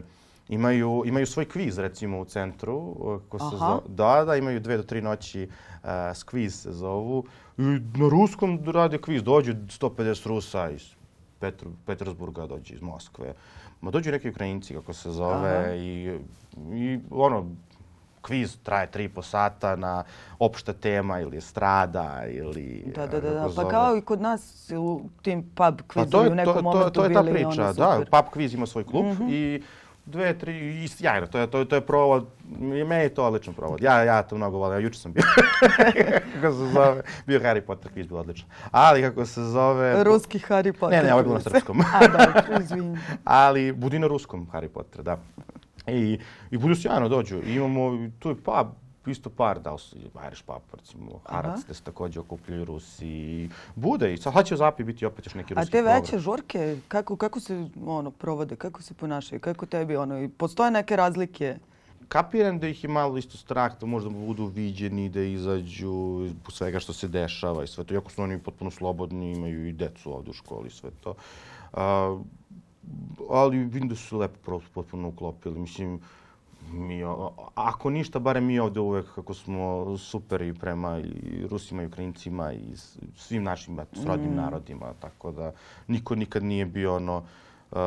imaju, 0.49 1.03
imaju 1.05 1.25
svoj 1.25 1.45
kviz 1.45 1.77
recimo 1.79 2.19
u 2.19 2.25
centru. 2.25 2.95
Kako 3.23 3.39
se 3.39 3.55
Aha. 3.55 3.58
zove, 3.58 3.82
da, 3.88 4.25
da, 4.25 4.36
imaju 4.36 4.60
dve 4.60 4.77
do 4.77 4.84
tri 4.84 5.01
noći 5.01 5.49
uh, 5.84 5.89
skviz 6.15 6.55
se 6.55 6.71
zovu. 6.71 7.23
I 7.58 7.62
na 7.95 8.10
ruskom 8.10 8.60
rade 8.65 8.97
kviz, 8.97 9.23
dođu 9.23 9.53
150 9.53 10.27
Rusa 10.27 10.69
iz 10.69 10.84
Petru, 11.39 11.71
Petersburga, 11.86 12.47
dođu 12.47 12.73
iz 12.73 12.82
Moskve. 12.82 13.34
Ma 13.82 13.92
dođu 13.92 14.12
neki 14.12 14.30
Ukrajinci, 14.30 14.74
kako 14.74 14.94
se 14.94 15.12
zove, 15.12 15.50
Aha. 15.50 15.74
i, 15.74 16.20
i 16.74 17.00
ono, 17.12 17.46
kviz 18.22 18.58
traje 18.63 18.92
tri 18.92 19.04
i 19.04 19.10
po 19.10 19.22
sata 19.22 19.76
na 19.76 20.04
opšta 20.39 20.74
tema 20.74 21.20
ili 21.20 21.42
strada 21.42 22.24
ili... 22.28 22.92
Da, 22.96 23.08
da, 23.08 23.22
da, 23.22 23.30
da. 23.30 23.50
Pa 23.56 23.70
kao 23.70 23.98
i 23.98 24.02
kod 24.02 24.22
nas 24.22 24.72
u 24.78 25.02
tim 25.22 25.44
pub 25.44 25.56
Pa 25.56 25.84
kvizovi 25.88 26.12
to 26.28 26.32
u 26.32 26.36
nekom 26.36 26.54
to, 26.54 26.60
to, 26.60 26.63
momentu 26.63 26.92
to 26.92 27.06
je 27.06 27.13
ta 27.13 27.24
priča, 27.24 27.48
ono 27.48 27.74
da. 27.74 28.00
Pub 28.12 28.26
Quiz 28.34 28.54
ima 28.54 28.65
svoj 28.65 28.84
klub 28.84 29.06
Mhm. 29.06 29.28
i 29.30 29.62
dve, 30.10 30.34
tri, 30.34 30.54
i 30.76 30.88
sjajno, 30.88 31.28
to 31.28 31.39
je, 31.39 31.48
to, 31.48 31.60
je- 31.60 31.65
to 31.65 31.76
je 31.76 31.82
provod, 31.82 32.26
i 32.52 32.84
meni 32.84 33.04
je 33.04 33.10
to 33.10 33.26
odličan 33.26 33.54
provod. 33.54 33.82
Ja, 33.82 34.04
ja 34.04 34.22
to 34.22 34.36
mnogo 34.36 34.58
volim, 34.58 34.76
ja 34.76 34.84
juče 34.84 35.00
sam 35.00 35.13
bio, 35.13 35.24
kako 36.34 36.54
se 36.54 36.65
zove, 36.65 37.02
bio 37.28 37.39
Harry 37.39 37.62
Potter 37.62 37.91
quiz, 37.91 38.08
bilo 38.08 38.19
odlično. 38.19 38.48
Ali 38.72 39.02
kako 39.02 39.26
se 39.26 39.43
zove... 39.43 40.04
Ruski 40.04 40.39
Harry 40.39 40.72
Potter. 40.72 40.98
Ne, 40.98 41.04
ne, 41.04 41.13
ovo 41.13 41.19
je 41.19 41.24
bilo 41.24 41.36
na 41.36 41.41
srpskom. 41.41 41.82
A, 41.93 42.08
dobro, 42.08 42.62
izvinjam. 42.62 43.02
Ali 43.24 43.72
budi 43.72 44.00
na 44.00 44.08
ruskom 44.08 44.48
Harry 44.48 44.67
Potter, 44.67 45.04
da. 45.04 45.17
I, 45.88 46.19
i 46.52 46.58
budu 46.58 46.76
sjajno 46.76 47.10
dođu. 47.10 47.38
I 47.38 47.54
imamo, 47.54 48.10
tu 48.19 48.30
je 48.30 48.36
pub, 48.36 48.67
isto 49.08 49.30
par, 49.30 49.60
da 49.60 49.72
li 49.74 49.80
su 49.80 49.98
Irish 50.28 50.44
pub, 50.46 50.62
recimo, 50.74 51.20
Harac, 51.26 51.64
gde 51.64 51.74
se 51.74 51.84
također 51.84 52.20
okupljaju 52.20 52.66
Rusi. 52.66 53.50
Bude 53.76 54.14
i 54.14 54.18
sad 54.18 54.46
će 54.46 54.54
u 54.54 54.58
Zapi 54.58 54.84
biti 54.84 55.06
opet 55.06 55.26
još 55.26 55.34
neki 55.34 55.54
A 55.54 55.56
ruski 55.56 55.72
te 55.72 55.78
program. 55.78 56.02
veće 56.02 56.20
žurke, 56.20 56.78
kako, 56.88 57.16
kako 57.16 57.40
se 57.40 57.70
ono, 57.86 58.12
provode, 58.12 58.56
kako 58.56 58.82
se 58.82 58.94
ponašaju, 58.94 59.40
kako 59.40 59.66
tebi, 59.66 59.96
ono, 59.96 60.30
postoje 60.38 60.72
neke 60.72 60.96
razlike? 60.96 61.58
Kapiram 62.08 62.60
da 62.60 62.68
ih 62.68 62.84
je 62.84 62.90
malo 62.90 63.18
isto 63.18 63.38
strah 63.38 63.80
da 63.80 63.86
možda 63.86 64.10
budu 64.10 64.46
viđeni, 64.46 65.10
da 65.10 65.22
izađu 65.22 66.28
po 66.44 66.52
svega 66.52 66.80
što 66.80 66.94
se 66.94 67.08
dešava 67.08 67.64
i 67.64 67.68
sve 67.68 67.84
to. 67.84 67.94
Iako 67.94 68.12
su 68.12 68.22
oni 68.22 68.40
potpuno 68.40 68.72
slobodni, 68.72 69.32
imaju 69.32 69.68
i 69.68 69.72
decu 69.72 70.14
ovdje 70.14 70.32
u 70.32 70.34
školi 70.34 70.68
i 70.68 70.72
sve 70.72 70.90
to. 71.02 71.14
A, 71.74 72.18
ali 73.30 73.58
vidim 73.58 73.90
da 73.90 73.96
su 73.96 74.08
se 74.08 74.16
lepo 74.16 74.60
potpuno 74.74 75.08
uklopili. 75.08 75.60
Mislim, 75.60 76.02
mi, 76.71 77.03
ako 77.55 77.89
ništa, 77.89 78.19
barem 78.19 78.45
mi 78.45 78.60
ovdje 78.60 78.82
uvek 78.82 79.15
kako 79.15 79.34
smo 79.34 79.97
superi 79.97 80.53
prema 80.53 80.99
i 80.99 81.47
Rusima 81.49 81.84
i 81.84 81.86
Ukrajincima 81.86 82.53
i 82.53 82.75
svim 83.15 83.43
našim 83.43 83.79
srodnim 83.93 84.36
narodima, 84.36 84.93
tako 84.99 85.32
da 85.32 85.51
niko 85.88 86.15
nikad 86.15 86.43
nije 86.43 86.65
bio 86.65 86.95
ono 86.95 87.23
uh, 87.71 87.77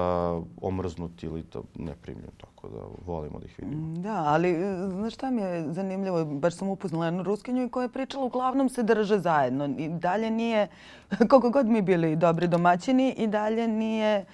omrznut 0.62 1.22
ili 1.22 1.42
to 1.42 1.62
neprimljen, 1.74 2.30
tako 2.36 2.68
da 2.68 2.78
volimo 3.06 3.38
da 3.38 3.44
ih 3.44 3.58
vidimo. 3.58 3.86
Mm, 3.86 4.02
Da, 4.02 4.24
ali 4.26 4.50
e, 4.50 4.88
znaš 4.88 5.14
šta 5.14 5.30
mi 5.30 5.42
je 5.42 5.72
zanimljivo, 5.72 6.24
baš 6.24 6.54
sam 6.54 6.68
upoznala 6.68 7.04
jednu 7.04 7.22
ruskinju 7.22 7.68
koja 7.68 7.82
je 7.82 7.92
pričala, 7.92 8.24
uglavnom 8.24 8.68
se 8.68 8.82
drže 8.82 9.18
zajedno. 9.18 9.74
I 9.78 9.88
dalje 9.88 10.30
nije, 10.30 10.68
koliko 11.30 11.50
god 11.50 11.66
mi 11.66 11.82
bili 11.82 12.16
dobri 12.16 12.48
domaćini, 12.48 13.14
i 13.18 13.26
dalje 13.26 13.68
nije 13.68 14.16
e, 14.16 14.24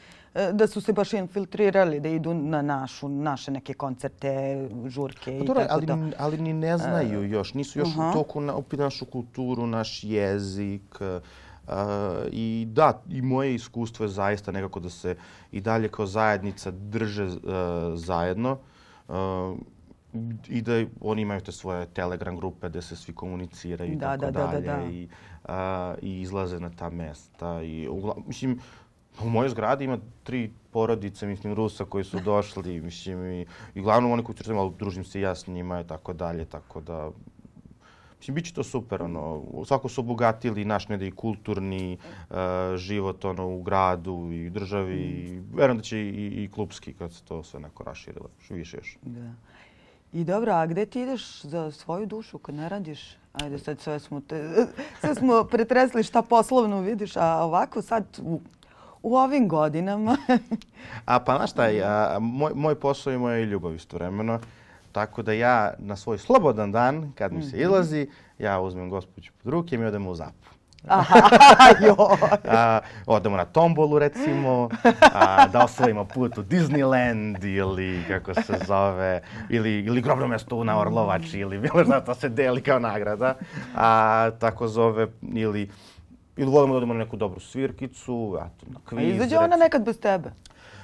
da 0.52 0.66
su 0.66 0.80
se 0.80 0.92
baš 0.92 1.12
infiltrirali, 1.12 2.00
da 2.00 2.08
idu 2.08 2.34
na 2.34 2.62
našu, 2.62 3.08
naše 3.08 3.50
neke 3.50 3.74
koncerte, 3.74 4.68
žurke 4.86 5.38
Pa 5.38 5.44
i 5.44 5.46
dobro, 5.46 5.62
tako 5.62 5.74
ali, 5.74 5.86
to. 5.86 5.98
ali 6.18 6.38
ni 6.38 6.52
ne 6.52 6.78
znaju 6.78 7.28
još, 7.28 7.54
nisu 7.54 7.78
još 7.78 7.88
aha. 7.88 8.10
u 8.10 8.12
toku 8.12 8.40
na, 8.40 8.54
našu 8.72 9.04
kulturu, 9.04 9.66
naš 9.66 10.04
jezik. 10.04 11.00
Uh, 11.00 11.74
I 12.32 12.66
da, 12.70 13.02
i 13.08 13.22
moje 13.22 13.54
iskustvo 13.54 14.04
je 14.04 14.08
zaista 14.08 14.52
nekako 14.52 14.80
da 14.80 14.90
se 14.90 15.16
i 15.52 15.60
dalje 15.60 15.88
kao 15.88 16.06
zajednica 16.06 16.70
drže 16.70 17.24
uh, 17.24 17.40
zajedno. 17.94 18.58
Uh, 19.08 19.14
i 20.48 20.62
da 20.62 20.84
oni 21.00 21.22
imaju 21.22 21.40
te 21.40 21.52
svoje 21.52 21.86
telegram 21.86 22.36
grupe 22.36 22.68
gde 22.68 22.82
se 22.82 22.96
svi 22.96 23.14
komuniciraju 23.14 23.92
i 23.92 23.96
Da, 23.96 24.06
tako 24.06 24.20
da, 24.20 24.30
da, 24.30 24.46
da, 24.46 24.46
dalje 24.46 24.66
da. 24.66 24.90
i, 24.92 25.08
a, 25.44 25.94
i 26.02 26.20
izlaze 26.20 26.60
na 26.60 26.70
ta 26.70 26.90
mesta. 26.90 27.62
I, 27.62 27.88
ugla, 27.88 28.16
mislim, 28.26 28.58
u 29.24 29.30
mojoj 29.30 29.48
zgradi 29.48 29.84
ima 29.84 29.98
tri 30.22 30.50
porodice, 30.70 31.26
mislim, 31.26 31.54
Rusa 31.54 31.84
koji 31.84 32.04
su 32.04 32.20
došli, 32.20 32.80
mislim, 32.80 33.32
i, 33.32 33.46
i 33.74 33.80
glavno 33.80 34.12
oni 34.12 34.24
koji 34.24 34.36
su 34.36 34.58
ali 34.58 34.72
družim 34.78 35.04
se 35.04 35.18
i 35.18 35.22
ja 35.22 35.34
s 35.34 35.46
njima 35.46 35.80
i 35.80 35.86
tako 35.86 36.12
dalje, 36.12 36.44
tako 36.44 36.80
da... 36.80 37.10
Mislim, 38.18 38.34
bit 38.34 38.44
će 38.44 38.54
to 38.54 38.62
super, 38.62 39.02
ono, 39.02 39.42
svako 39.64 39.88
su 39.88 40.00
obogatili 40.00 40.64
naš 40.64 40.88
negdje 40.88 41.08
i 41.08 41.12
kulturni 41.12 41.98
uh, 42.30 42.36
život, 42.76 43.24
ono, 43.24 43.48
u 43.48 43.62
gradu 43.62 44.30
i 44.32 44.46
u 44.46 44.50
državi, 44.50 44.96
i 44.96 45.42
verujem 45.54 45.76
da 45.76 45.82
će 45.82 45.98
i, 45.98 46.44
i 46.44 46.50
klubski 46.54 46.92
kad 46.92 47.12
se 47.12 47.24
to 47.24 47.42
sve 47.42 47.60
neko 47.60 47.84
raširilo, 47.84 48.28
još 48.40 48.50
više 48.50 48.76
još. 48.76 48.98
Da. 49.02 49.32
I 50.12 50.24
dobro, 50.24 50.52
a 50.52 50.66
gde 50.66 50.86
ti 50.86 51.00
ideš 51.00 51.42
za 51.42 51.70
svoju 51.70 52.06
dušu 52.06 52.38
kad 52.38 52.54
ne 52.54 52.68
radiš? 52.68 53.16
Ajde, 53.32 53.58
sad 53.58 53.80
sve 53.80 54.00
smo, 54.00 54.20
te, 54.20 54.66
sve 55.00 55.14
smo 55.14 55.44
pretresli 55.44 56.02
šta 56.02 56.22
poslovno 56.22 56.80
vidiš, 56.80 57.16
a 57.16 57.44
ovako 57.44 57.82
sad 57.82 58.04
u, 58.22 58.40
u 59.02 59.16
ovim 59.16 59.48
godinama... 59.48 60.16
A 61.04 61.20
pa 61.20 61.36
znaš 61.36 61.50
šta, 61.50 61.66
ja, 61.66 62.16
moj, 62.20 62.52
moj 62.54 62.74
posao 62.74 63.10
je 63.10 63.18
moja 63.18 63.44
ljubav 63.44 63.74
istovremeno. 63.74 64.40
Tako 64.92 65.22
da 65.22 65.32
ja 65.32 65.74
na 65.78 65.96
svoj 65.96 66.18
slobodan 66.18 66.72
dan, 66.72 67.12
kad 67.14 67.32
mi 67.32 67.42
se 67.42 67.56
izlazi, 67.56 68.08
ja 68.38 68.60
uzmem 68.60 68.90
gospođu 68.90 69.32
pod 69.42 69.52
ruke 69.52 69.74
i 69.74 69.78
mi 69.78 69.84
odemo 69.84 70.10
u 70.10 70.14
zapu. 70.14 70.48
Aha, 70.86 71.20
joj. 71.86 72.40
A, 72.48 72.80
odemo 73.06 73.36
na 73.36 73.44
tombolu 73.44 73.98
recimo, 73.98 74.68
a, 75.12 75.46
da 75.46 75.64
osvojimo 75.64 76.04
put 76.04 76.38
u 76.38 76.42
Disneyland 76.42 77.44
ili 77.44 78.04
kako 78.08 78.34
se 78.34 78.58
zove, 78.66 79.20
ili, 79.48 79.80
ili 79.80 80.00
grobno 80.00 80.28
mjesto 80.28 80.64
na 80.64 80.80
Orlovači 80.80 81.38
ili 81.38 81.58
bilo 81.58 81.84
šta 81.84 82.00
to 82.00 82.14
se 82.14 82.28
deli 82.28 82.62
kao 82.62 82.78
nagrada. 82.78 83.34
A, 83.76 84.30
tako 84.38 84.68
zove, 84.68 85.06
ili, 85.22 85.70
ili 86.38 86.50
volimo 86.50 86.74
da 86.74 86.76
odemo 86.76 86.94
na 86.94 87.04
neku 87.04 87.16
dobru 87.16 87.40
svirkicu, 87.40 88.38
eto, 88.38 88.66
na 88.70 88.78
A 88.84 88.88
kviz. 88.88 89.14
izađe 89.14 89.38
ona 89.38 89.56
nekad 89.56 89.84
bez 89.84 90.00
tebe? 90.00 90.30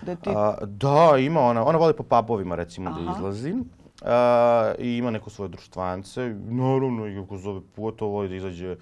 Da 0.03 0.17
ti... 0.17 0.31
A, 0.37 0.57
da, 0.64 1.17
ima 1.19 1.40
ona. 1.40 1.64
Ona 1.64 1.79
voli 1.79 1.95
po 1.97 2.03
pubovima 2.03 2.55
recimo 2.55 2.90
da 2.90 3.01
Aha. 3.01 3.14
izlazi. 3.17 3.55
A, 4.03 4.73
I 4.79 4.97
ima 4.97 5.11
neko 5.11 5.31
svoje 5.31 5.49
društvance. 5.49 6.35
Naravno, 6.45 7.07
i 7.07 7.14
kako 7.14 7.38
zove, 7.38 7.61
pogotovo 7.77 8.11
voli 8.11 8.29
da 8.29 8.35
izađe, 8.35 8.77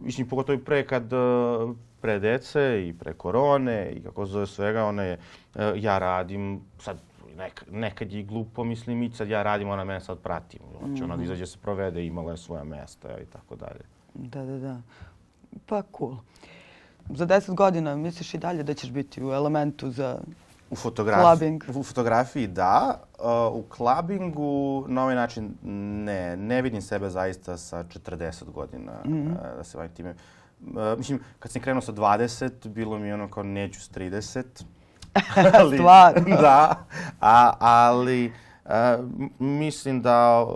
mislim, 0.00 0.28
pogotovo 0.28 0.56
i 0.58 0.64
pre 0.64 0.86
kad, 0.86 1.12
a, 1.12 1.72
pre 2.00 2.18
dece 2.18 2.88
i 2.88 2.92
pre 2.92 3.12
korone 3.12 3.92
i 3.92 4.02
kako 4.02 4.26
zove 4.26 4.46
svega, 4.46 4.84
ona 4.84 5.02
je, 5.02 5.18
a, 5.54 5.72
ja 5.76 5.98
radim, 5.98 6.60
sad 6.78 6.96
nekad, 7.36 7.68
nekad 7.72 8.12
je 8.12 8.22
glupo, 8.22 8.64
mislim, 8.64 9.02
i 9.02 9.10
sad 9.10 9.28
ja 9.28 9.42
radim, 9.42 9.68
ona 9.68 9.84
mene 9.84 10.00
sad 10.00 10.18
prati. 10.18 10.58
Znači, 10.84 11.02
ona 11.02 11.16
da 11.16 11.22
izađe 11.22 11.46
se 11.46 11.58
provede, 11.62 12.06
imala 12.06 12.30
je 12.30 12.36
svoja 12.36 12.64
mesta 12.64 13.08
i 13.18 13.26
tako 13.26 13.56
dalje. 13.56 13.80
Da, 14.14 14.44
da, 14.44 14.58
da. 14.58 14.80
Pa 15.66 15.82
cool. 15.98 16.16
Za 17.08 17.24
deset 17.24 17.54
godina 17.54 17.96
misliš 17.96 18.34
i 18.34 18.38
dalje 18.38 18.62
da 18.62 18.74
ćeš 18.74 18.90
biti 18.90 19.24
u 19.24 19.32
elementu 19.32 19.90
za... 19.90 20.18
U 20.70 20.76
fotografiji, 20.76 21.24
Clubbing. 21.24 21.64
u 21.76 21.82
fotografiji 21.82 22.46
da, 22.46 23.00
uh, 23.18 23.24
u 23.54 23.62
klabingu 23.68 24.84
na 24.88 25.02
ovaj 25.02 25.14
način 25.14 25.54
ne, 26.04 26.36
ne 26.36 26.62
vidim 26.62 26.82
sebe 26.82 27.10
zaista 27.10 27.56
sa 27.56 27.84
40 27.84 28.44
godina 28.44 28.92
mm. 29.04 29.10
-hmm. 29.10 29.56
da 29.56 29.64
se 29.64 29.76
bavim 29.76 29.92
time. 29.92 30.14
Uh, 30.60 30.98
mislim, 30.98 31.20
kad 31.38 31.50
sam 31.50 31.62
krenuo 31.62 31.80
sa 31.80 31.92
20, 31.92 32.68
bilo 32.68 32.98
mi 32.98 33.12
ono 33.12 33.28
kao 33.28 33.42
neću 33.42 33.80
s 33.80 33.90
30. 33.90 34.44
ali, 35.60 35.76
Stvarno? 35.76 36.36
da, 36.42 36.84
a, 37.20 37.52
ali 37.58 38.32
uh, 38.64 38.72
mislim 39.38 40.02
da 40.02 40.46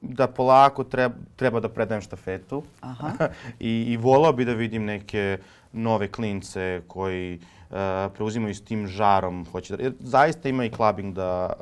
da 0.00 0.26
polako 0.26 0.84
treba, 0.84 1.14
treba 1.36 1.60
da 1.60 1.68
predajem 1.68 2.02
štafetu 2.02 2.62
Aha. 2.80 3.12
I, 3.60 3.84
i 3.88 3.96
volao 3.96 4.32
bi 4.32 4.44
da 4.44 4.52
vidim 4.52 4.84
neke 4.84 5.38
nove 5.72 6.08
klince 6.08 6.82
koji 6.86 7.40
uh, 7.70 7.76
preuzimaju 8.14 8.54
s 8.54 8.64
tim 8.64 8.86
žarom. 8.86 9.46
Hoće 9.52 9.76
da, 9.76 9.82
jer 9.82 9.92
zaista 10.00 10.48
ima 10.48 10.64
i 10.64 10.70
clubbing 10.70 11.14
da, 11.14 11.52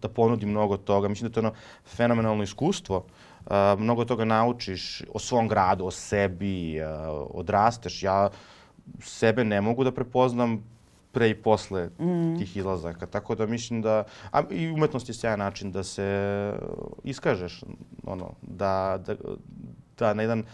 da 0.00 0.08
ponudi 0.08 0.46
mnogo 0.46 0.76
toga. 0.76 1.08
Mislim 1.08 1.28
da 1.28 1.30
je 1.30 1.34
to 1.34 1.40
ono 1.40 1.52
fenomenalno 1.96 2.42
iskustvo. 2.42 2.96
Uh, 3.46 3.52
mnogo 3.78 4.04
toga 4.04 4.24
naučiš 4.24 5.02
o 5.14 5.18
svom 5.18 5.48
gradu, 5.48 5.86
o 5.86 5.90
sebi, 5.90 6.80
uh, 6.80 6.86
odrasteš. 7.34 8.02
Ja 8.02 8.30
sebe 9.00 9.44
ne 9.44 9.60
mogu 9.60 9.84
da 9.84 9.92
prepoznam 9.92 10.73
pre 11.14 11.30
i 11.30 11.34
posle 11.34 11.88
mm. 11.98 12.38
tih 12.38 12.56
izlazaka. 12.56 13.06
Tako 13.06 13.34
da 13.34 13.46
mislim 13.46 13.82
da... 13.82 14.04
A 14.32 14.42
i 14.50 14.70
umetnost 14.70 15.08
je 15.08 15.14
sjajan 15.14 15.38
način 15.38 15.72
da 15.72 15.82
se 15.82 16.52
iskažeš, 17.04 17.64
ono, 18.06 18.32
da, 18.42 19.00
da, 19.06 19.14
da 19.98 20.14
na 20.14 20.22
jedan 20.22 20.44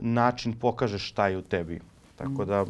način 0.00 0.58
pokažeš 0.58 1.08
šta 1.08 1.28
je 1.28 1.38
u 1.38 1.42
tebi. 1.42 1.80
Tako 2.16 2.44
da... 2.44 2.66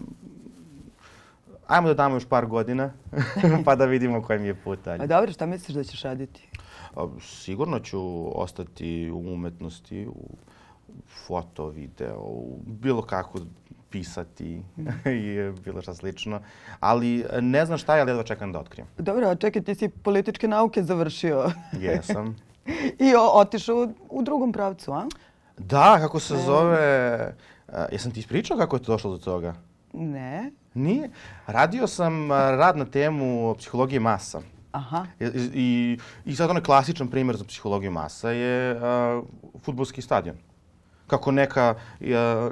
Ajmo 1.66 1.88
da 1.88 1.94
damo 1.94 2.16
još 2.16 2.24
par 2.28 2.46
godina, 2.46 2.92
pa 3.64 3.76
da 3.76 3.84
vidimo 3.84 4.22
koji 4.22 4.38
mi 4.38 4.46
je 4.46 4.54
put 4.54 4.78
dalje. 4.84 5.02
A 5.02 5.06
dobro, 5.06 5.32
šta 5.32 5.46
misliš 5.46 5.76
da 5.76 5.84
ćeš 5.84 6.02
raditi? 6.02 6.48
A, 6.96 7.06
Sigurno 7.20 7.80
ću 7.80 8.00
ostati 8.40 9.10
u 9.10 9.18
umetnosti, 9.18 10.06
u 10.06 10.36
foto, 11.26 11.68
video, 11.68 12.42
bilo 12.66 13.02
kako 13.02 13.38
pisati 13.90 14.62
i 15.22 15.52
bilo 15.64 15.82
šta 15.82 15.94
slično. 15.94 16.40
Ali 16.80 17.24
ne 17.40 17.66
znam 17.66 17.78
šta 17.78 17.94
je, 17.94 18.00
ali 18.00 18.10
jedva 18.10 18.22
čekam 18.22 18.52
da 18.52 18.60
otkrijem. 18.60 18.88
Dobro, 18.98 19.28
a 19.28 19.34
čekaj, 19.34 19.62
ti 19.62 19.74
si 19.74 19.88
političke 19.88 20.48
nauke 20.48 20.82
završio. 20.82 21.50
Jesam. 21.82 22.36
I 22.98 23.14
o, 23.14 23.30
otišao 23.34 23.88
u 24.10 24.22
drugom 24.22 24.52
pravcu, 24.52 24.92
a? 24.92 25.06
Da, 25.58 25.98
kako 26.00 26.20
se 26.20 26.36
zove... 26.36 27.34
Uh, 27.68 27.74
jesam 27.92 28.12
ti 28.12 28.20
ispričao 28.20 28.56
kako 28.56 28.76
je 28.76 28.82
to 28.82 28.92
došlo 28.92 29.10
do 29.10 29.18
toga? 29.18 29.54
Ne. 29.92 30.50
Nije. 30.74 31.10
Radio 31.46 31.86
sam 31.86 32.30
rad 32.30 32.76
na 32.76 32.84
temu 32.84 33.54
psihologije 33.58 34.00
masa. 34.00 34.40
Aha. 34.72 35.06
I, 35.20 35.24
i, 35.54 35.98
I 36.24 36.36
sad 36.36 36.50
onaj 36.50 36.62
klasičan 36.62 37.08
primjer 37.08 37.36
za 37.36 37.44
psihologiju 37.44 37.90
masa 37.90 38.30
je 38.30 38.76
uh, 38.76 39.24
futbolski 39.62 40.02
stadion. 40.02 40.36
Kako 41.12 41.32
neka, 41.32 41.74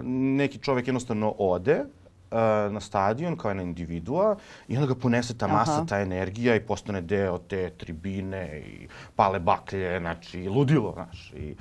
neki 0.04 0.58
čovjek 0.58 0.88
jednostavno 0.88 1.34
ode 1.38 1.80
uh, 1.80 2.72
na 2.72 2.80
stadion 2.80 3.36
kao 3.36 3.50
jedna 3.50 3.62
individua 3.62 4.36
i 4.68 4.76
onda 4.76 4.94
ga 4.94 5.00
ponese 5.00 5.38
ta 5.38 5.48
masa, 5.48 5.72
Aha. 5.72 5.86
ta 5.86 6.00
energija 6.00 6.56
i 6.56 6.60
postane 6.60 7.00
deo 7.00 7.38
te 7.38 7.70
tribine 7.70 8.60
i 8.60 8.88
pale 9.16 9.40
baklje, 9.40 9.98
znači 10.00 10.48
ludilo, 10.48 10.92
znaš. 10.92 11.32
I, 11.36 11.54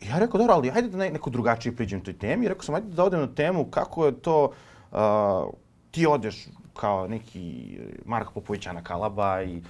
I 0.00 0.08
ja 0.08 0.18
rekao, 0.18 0.38
dobro, 0.38 0.54
ali 0.54 0.70
ajde 0.70 0.88
da 0.88 0.98
neko 0.98 1.30
drugačije 1.30 1.76
priđem 1.76 2.00
toj 2.00 2.18
temi. 2.18 2.46
I 2.46 2.48
rekao 2.48 2.62
sam, 2.62 2.74
ajde 2.74 2.94
da 2.94 3.04
odem 3.04 3.20
na 3.20 3.34
temu 3.34 3.64
kako 3.64 4.06
je 4.06 4.12
to, 4.12 4.52
uh, 4.92 4.98
ti 5.90 6.06
odeš 6.06 6.48
kao 6.74 7.08
neki 7.08 7.76
Mark 8.04 8.28
Popovića 8.34 8.72
na 8.72 8.82
Kalaba 8.82 9.42
i 9.42 9.62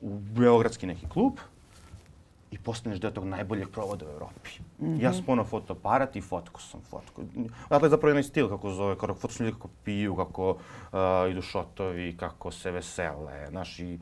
u 0.00 0.18
Beogradski 0.18 0.86
neki 0.86 1.06
klub 1.08 1.32
i 2.50 2.58
postaneš 2.58 3.00
deo 3.00 3.10
tog 3.10 3.24
najboljeg 3.24 3.68
provoda 3.68 4.06
u 4.06 4.08
Evropi. 4.08 4.50
Mm 4.78 4.86
-hmm. 4.86 5.02
Ja 5.02 5.12
sam 5.12 5.24
ponao 5.24 5.44
fotoaparat 5.44 6.16
i 6.16 6.20
fotko 6.20 6.60
sam 6.60 6.80
fotko. 6.80 7.22
Dakle, 7.70 7.88
zapravo 7.88 8.10
jedan 8.10 8.24
stil 8.24 8.48
kako 8.48 8.70
zove, 8.70 8.98
kako 8.98 9.14
fotko 9.14 9.42
ljudi 9.42 9.52
kako 9.52 9.68
piju, 9.84 10.16
kako 10.16 10.50
uh, 10.50 11.30
idu 11.30 11.42
šotovi, 11.42 12.16
kako 12.16 12.50
se 12.50 12.70
vesele. 12.70 13.46
Znaš, 13.48 13.78
i 13.78 13.98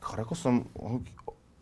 kao 0.00 0.16
rekao 0.16 0.34
sam, 0.34 0.64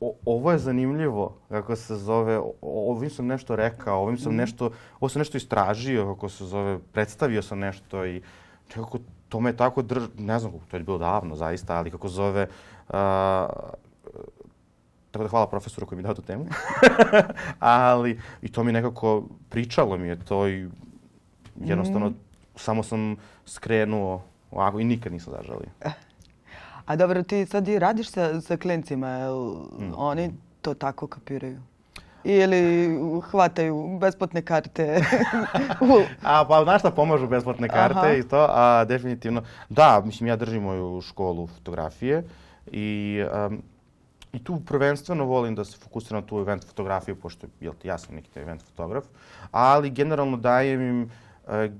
o, 0.00 0.14
ovo 0.24 0.52
je 0.52 0.58
zanimljivo, 0.58 1.34
kako 1.48 1.76
se 1.76 1.96
zove, 1.96 2.38
o, 2.38 2.52
ovim 2.62 3.10
sam 3.10 3.26
nešto 3.26 3.56
rekao, 3.56 4.02
ovim 4.02 4.18
sam 4.18 4.32
mm. 4.32 4.36
nešto, 4.36 4.70
ovo 5.00 5.08
sam 5.08 5.20
nešto 5.20 5.36
istražio, 5.36 6.14
kako 6.14 6.28
se 6.28 6.44
zove, 6.44 6.78
predstavio 6.92 7.42
sam 7.42 7.58
nešto 7.58 8.06
i 8.06 8.22
nekako 8.68 8.98
to 9.28 9.40
me 9.40 9.56
tako 9.56 9.82
drž... 9.82 10.02
Ne 10.18 10.38
znam, 10.38 10.52
to 10.70 10.76
je 10.76 10.82
bilo 10.82 10.98
davno, 10.98 11.36
zaista, 11.36 11.76
ali 11.76 11.90
kako 11.90 12.08
zove... 12.08 12.46
Uh, 12.88 12.96
tako 15.10 15.22
da 15.22 15.28
hvala 15.28 15.46
profesoru 15.46 15.86
koji 15.86 15.96
mi 15.96 16.02
dao 16.02 16.14
tu 16.14 16.22
temu. 16.22 16.46
ali 17.58 18.20
i 18.42 18.48
to 18.52 18.64
mi 18.64 18.72
nekako 18.72 19.24
pričalo 19.48 19.96
mi 19.96 20.08
je 20.08 20.24
to 20.24 20.48
i 20.48 20.68
jednostavno 21.60 22.08
mm. 22.08 22.14
samo 22.56 22.82
sam 22.82 23.16
skrenuo 23.46 24.22
ovako 24.50 24.80
i 24.80 24.84
nikad 24.84 25.12
nisam 25.12 25.34
zažalio. 25.36 25.68
A 26.86 26.96
dobro, 26.96 27.22
ti 27.22 27.46
sad 27.46 27.68
i 27.68 27.78
radiš 27.78 28.10
sa, 28.10 28.40
sa 28.40 28.56
klincima, 28.56 29.08
jel 29.08 29.52
mm. 29.52 29.92
oni 29.96 30.30
to 30.62 30.74
tako 30.74 31.06
kapiraju? 31.06 31.58
Ili 32.24 32.90
hvataju 33.30 33.98
besplatne 34.00 34.42
karte? 34.42 35.00
a, 36.22 36.44
pa 36.48 36.64
znaš 36.64 36.80
šta 36.80 36.90
pomažu 36.90 37.26
besplatne 37.26 37.68
karte 37.68 37.98
Aha. 37.98 38.12
i 38.12 38.22
to? 38.22 38.46
A, 38.50 38.84
definitivno. 38.84 39.42
Da, 39.68 40.02
mislim, 40.04 40.26
ja 40.26 40.36
držim 40.36 40.62
moju 40.62 41.00
školu 41.00 41.46
fotografije 41.46 42.24
i, 42.66 43.22
um, 43.48 43.62
i 44.32 44.44
tu 44.44 44.60
prvenstveno 44.66 45.24
volim 45.24 45.54
da 45.54 45.64
se 45.64 45.76
fokusiram 45.76 46.20
na 46.20 46.26
tu 46.26 46.38
event 46.38 46.64
fotografiju, 46.64 47.16
pošto 47.16 47.46
jel, 47.60 47.72
ja 47.84 47.98
sam 47.98 48.14
neki 48.14 48.30
event 48.40 48.62
fotograf, 48.62 49.04
ali 49.50 49.90
generalno 49.90 50.36
dajem 50.36 50.80
im 50.80 51.10
E, 51.48 51.70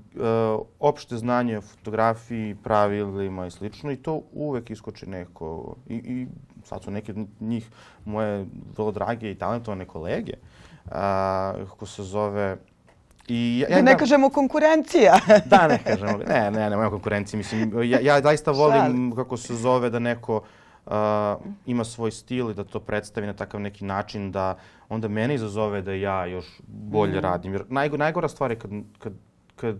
opšte 0.79 1.17
znanje 1.17 1.57
o 1.57 1.61
fotografiji, 1.61 2.55
pravilima 2.63 3.45
i 3.45 3.51
slično 3.51 3.91
i 3.91 3.95
to 3.95 4.21
uvek 4.33 4.69
iskoči 4.69 5.05
neko. 5.09 5.75
I, 5.87 5.95
i 5.95 6.27
sad 6.63 6.83
su 6.83 6.91
neke 6.91 7.13
njih 7.39 7.69
moje 8.05 8.45
vrlo 8.77 8.91
drage 8.91 9.31
i 9.31 9.35
talentovane 9.35 9.85
kolege, 9.85 10.33
a, 10.91 11.53
kako 11.69 11.85
se 11.85 12.03
zove... 12.03 12.57
I 13.27 13.59
ja, 13.59 13.77
ja, 13.77 13.81
ne 13.81 13.97
kažemo 13.97 14.29
konkurencija. 14.29 15.19
da, 15.45 15.67
ne 15.67 15.79
kažemo. 15.83 16.17
Ne, 16.27 16.51
ne, 16.51 16.69
ne, 16.69 16.75
moja 16.75 16.89
konkurencija. 16.89 17.37
Mislim, 17.37 17.73
ja, 17.83 17.99
ja 17.99 18.21
zaista 18.21 18.51
volim 18.51 19.15
kako 19.15 19.37
se 19.37 19.55
zove 19.55 19.89
da 19.89 19.99
neko 19.99 20.37
uh, 20.37 20.43
ima 21.65 21.83
svoj 21.83 22.11
stil 22.11 22.51
i 22.51 22.53
da 22.53 22.63
to 22.63 22.79
predstavi 22.79 23.27
na 23.27 23.33
takav 23.33 23.61
neki 23.61 23.85
način 23.85 24.31
da 24.31 24.57
onda 24.89 25.07
mene 25.07 25.35
izazove 25.35 25.81
da 25.81 25.93
ja 25.93 26.25
još 26.25 26.45
bolje 26.67 27.19
mm. 27.19 27.23
radim. 27.23 27.53
Jer 27.53 27.63
najgo, 27.69 27.97
najgora 27.97 28.27
stvar 28.27 28.51
je 28.51 28.59
kad, 28.59 28.71
kad 28.99 29.13
kad 29.59 29.77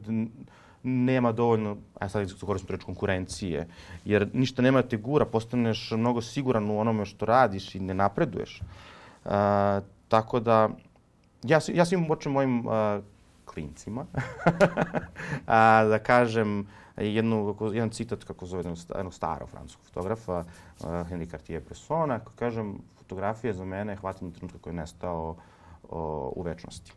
nema 0.83 1.31
dovoljno, 1.31 1.77
a 1.99 2.09
sad 2.09 2.39
koristim 2.45 2.75
reč 2.75 2.83
konkurencije, 2.83 3.67
jer 4.05 4.29
ništa 4.33 4.61
nema 4.61 4.81
te 4.81 4.97
gura, 4.97 5.25
postaneš 5.25 5.91
mnogo 5.91 6.21
siguran 6.21 6.69
u 6.69 6.79
onome 6.79 7.05
što 7.05 7.25
radiš 7.25 7.75
i 7.75 7.79
ne 7.79 7.93
napreduješ. 7.93 8.61
Uh, 9.25 9.31
tako 10.07 10.39
da, 10.39 10.69
ja, 11.43 11.59
ja 11.73 11.85
svim 11.85 12.07
počnem 12.07 12.33
mojim 12.33 12.67
uh, 12.67 12.73
klincima 13.45 14.05
a, 15.47 15.83
da 15.83 15.99
kažem 15.99 16.67
jednu, 16.99 17.55
jedan 17.73 17.89
citat 17.89 18.23
kako 18.23 18.45
zove 18.45 18.63
jednog 18.95 19.13
starog 19.13 19.49
francuskog 19.49 19.85
fotografa, 19.85 20.39
uh, 20.39 21.07
Henri 21.07 21.25
Cartier-Bresson, 21.25 22.19
kako 22.19 22.31
kažem, 22.35 22.77
fotografija 22.97 23.53
za 23.53 23.65
mene 23.65 23.93
je 23.93 23.97
hvatanje 23.97 24.31
trenutka 24.31 24.59
koji 24.61 24.73
je 24.73 24.77
nestao 24.77 25.29
uh, 25.29 25.89
u 26.35 26.41
večnosti. 26.41 26.93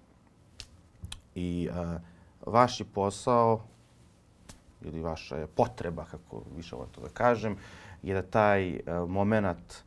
I 1.34 1.68
uh, 1.70 2.00
vaš 2.46 2.80
je 2.80 2.86
posao 2.94 3.60
ili 4.82 5.00
vaša 5.00 5.36
je 5.36 5.46
potreba, 5.46 6.04
kako 6.04 6.42
više 6.56 6.74
ovo 6.76 6.86
to 6.86 7.00
da 7.00 7.08
kažem, 7.08 7.56
je 8.02 8.14
da 8.14 8.22
taj 8.22 8.74
uh, 8.74 9.08
moment 9.08 9.84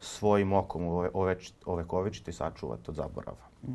svojim 0.00 0.52
okom 0.52 0.86
ove, 0.86 1.36
ove 1.66 1.84
kovičite 1.86 2.30
i 2.30 2.34
sačuvate 2.34 2.90
od 2.90 2.96
zaborava. 2.96 3.46
Mm. 3.62 3.74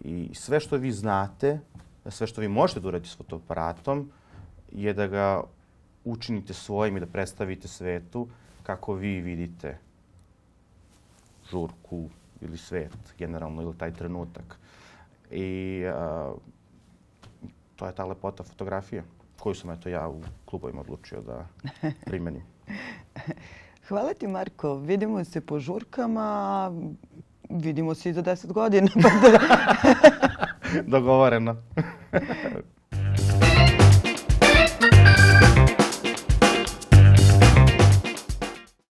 I 0.00 0.30
sve 0.34 0.60
što 0.60 0.76
vi 0.76 0.92
znate, 0.92 1.60
sve 2.06 2.26
što 2.26 2.40
vi 2.40 2.48
možete 2.48 2.80
da 2.80 2.88
uradite 2.88 3.10
s 3.10 3.16
fotoaparatom, 3.16 4.10
je 4.72 4.92
da 4.94 5.06
ga 5.06 5.42
učinite 6.04 6.54
svojim 6.54 6.96
i 6.96 7.00
da 7.00 7.06
predstavite 7.06 7.68
svetu 7.68 8.28
kako 8.62 8.94
vi 8.94 9.20
vidite 9.20 9.78
žurku 11.50 12.08
ili 12.40 12.58
svet 12.58 13.14
generalno 13.18 13.62
ili 13.62 13.78
taj 13.78 13.92
trenutak. 13.92 14.58
I 15.30 15.82
uh, 15.86 16.36
to 17.76 17.86
je 17.86 17.94
ta 17.94 18.04
lepota 18.04 18.42
fotografije 18.42 19.04
koju 19.38 19.54
sam 19.54 19.70
eto 19.70 19.88
ja 19.88 20.08
u 20.08 20.22
klubovima 20.44 20.80
odlučio 20.80 21.20
da 21.20 21.46
primenim. 22.04 22.42
Hvala 23.88 24.14
ti 24.14 24.26
Marko. 24.26 24.74
Vidimo 24.74 25.24
se 25.24 25.40
po 25.40 25.60
žurkama. 25.60 26.72
Vidimo 27.50 27.94
se 27.94 28.10
i 28.10 28.12
za 28.12 28.22
deset 28.22 28.52
godina. 28.52 28.88
Dogovoreno. 30.86 31.56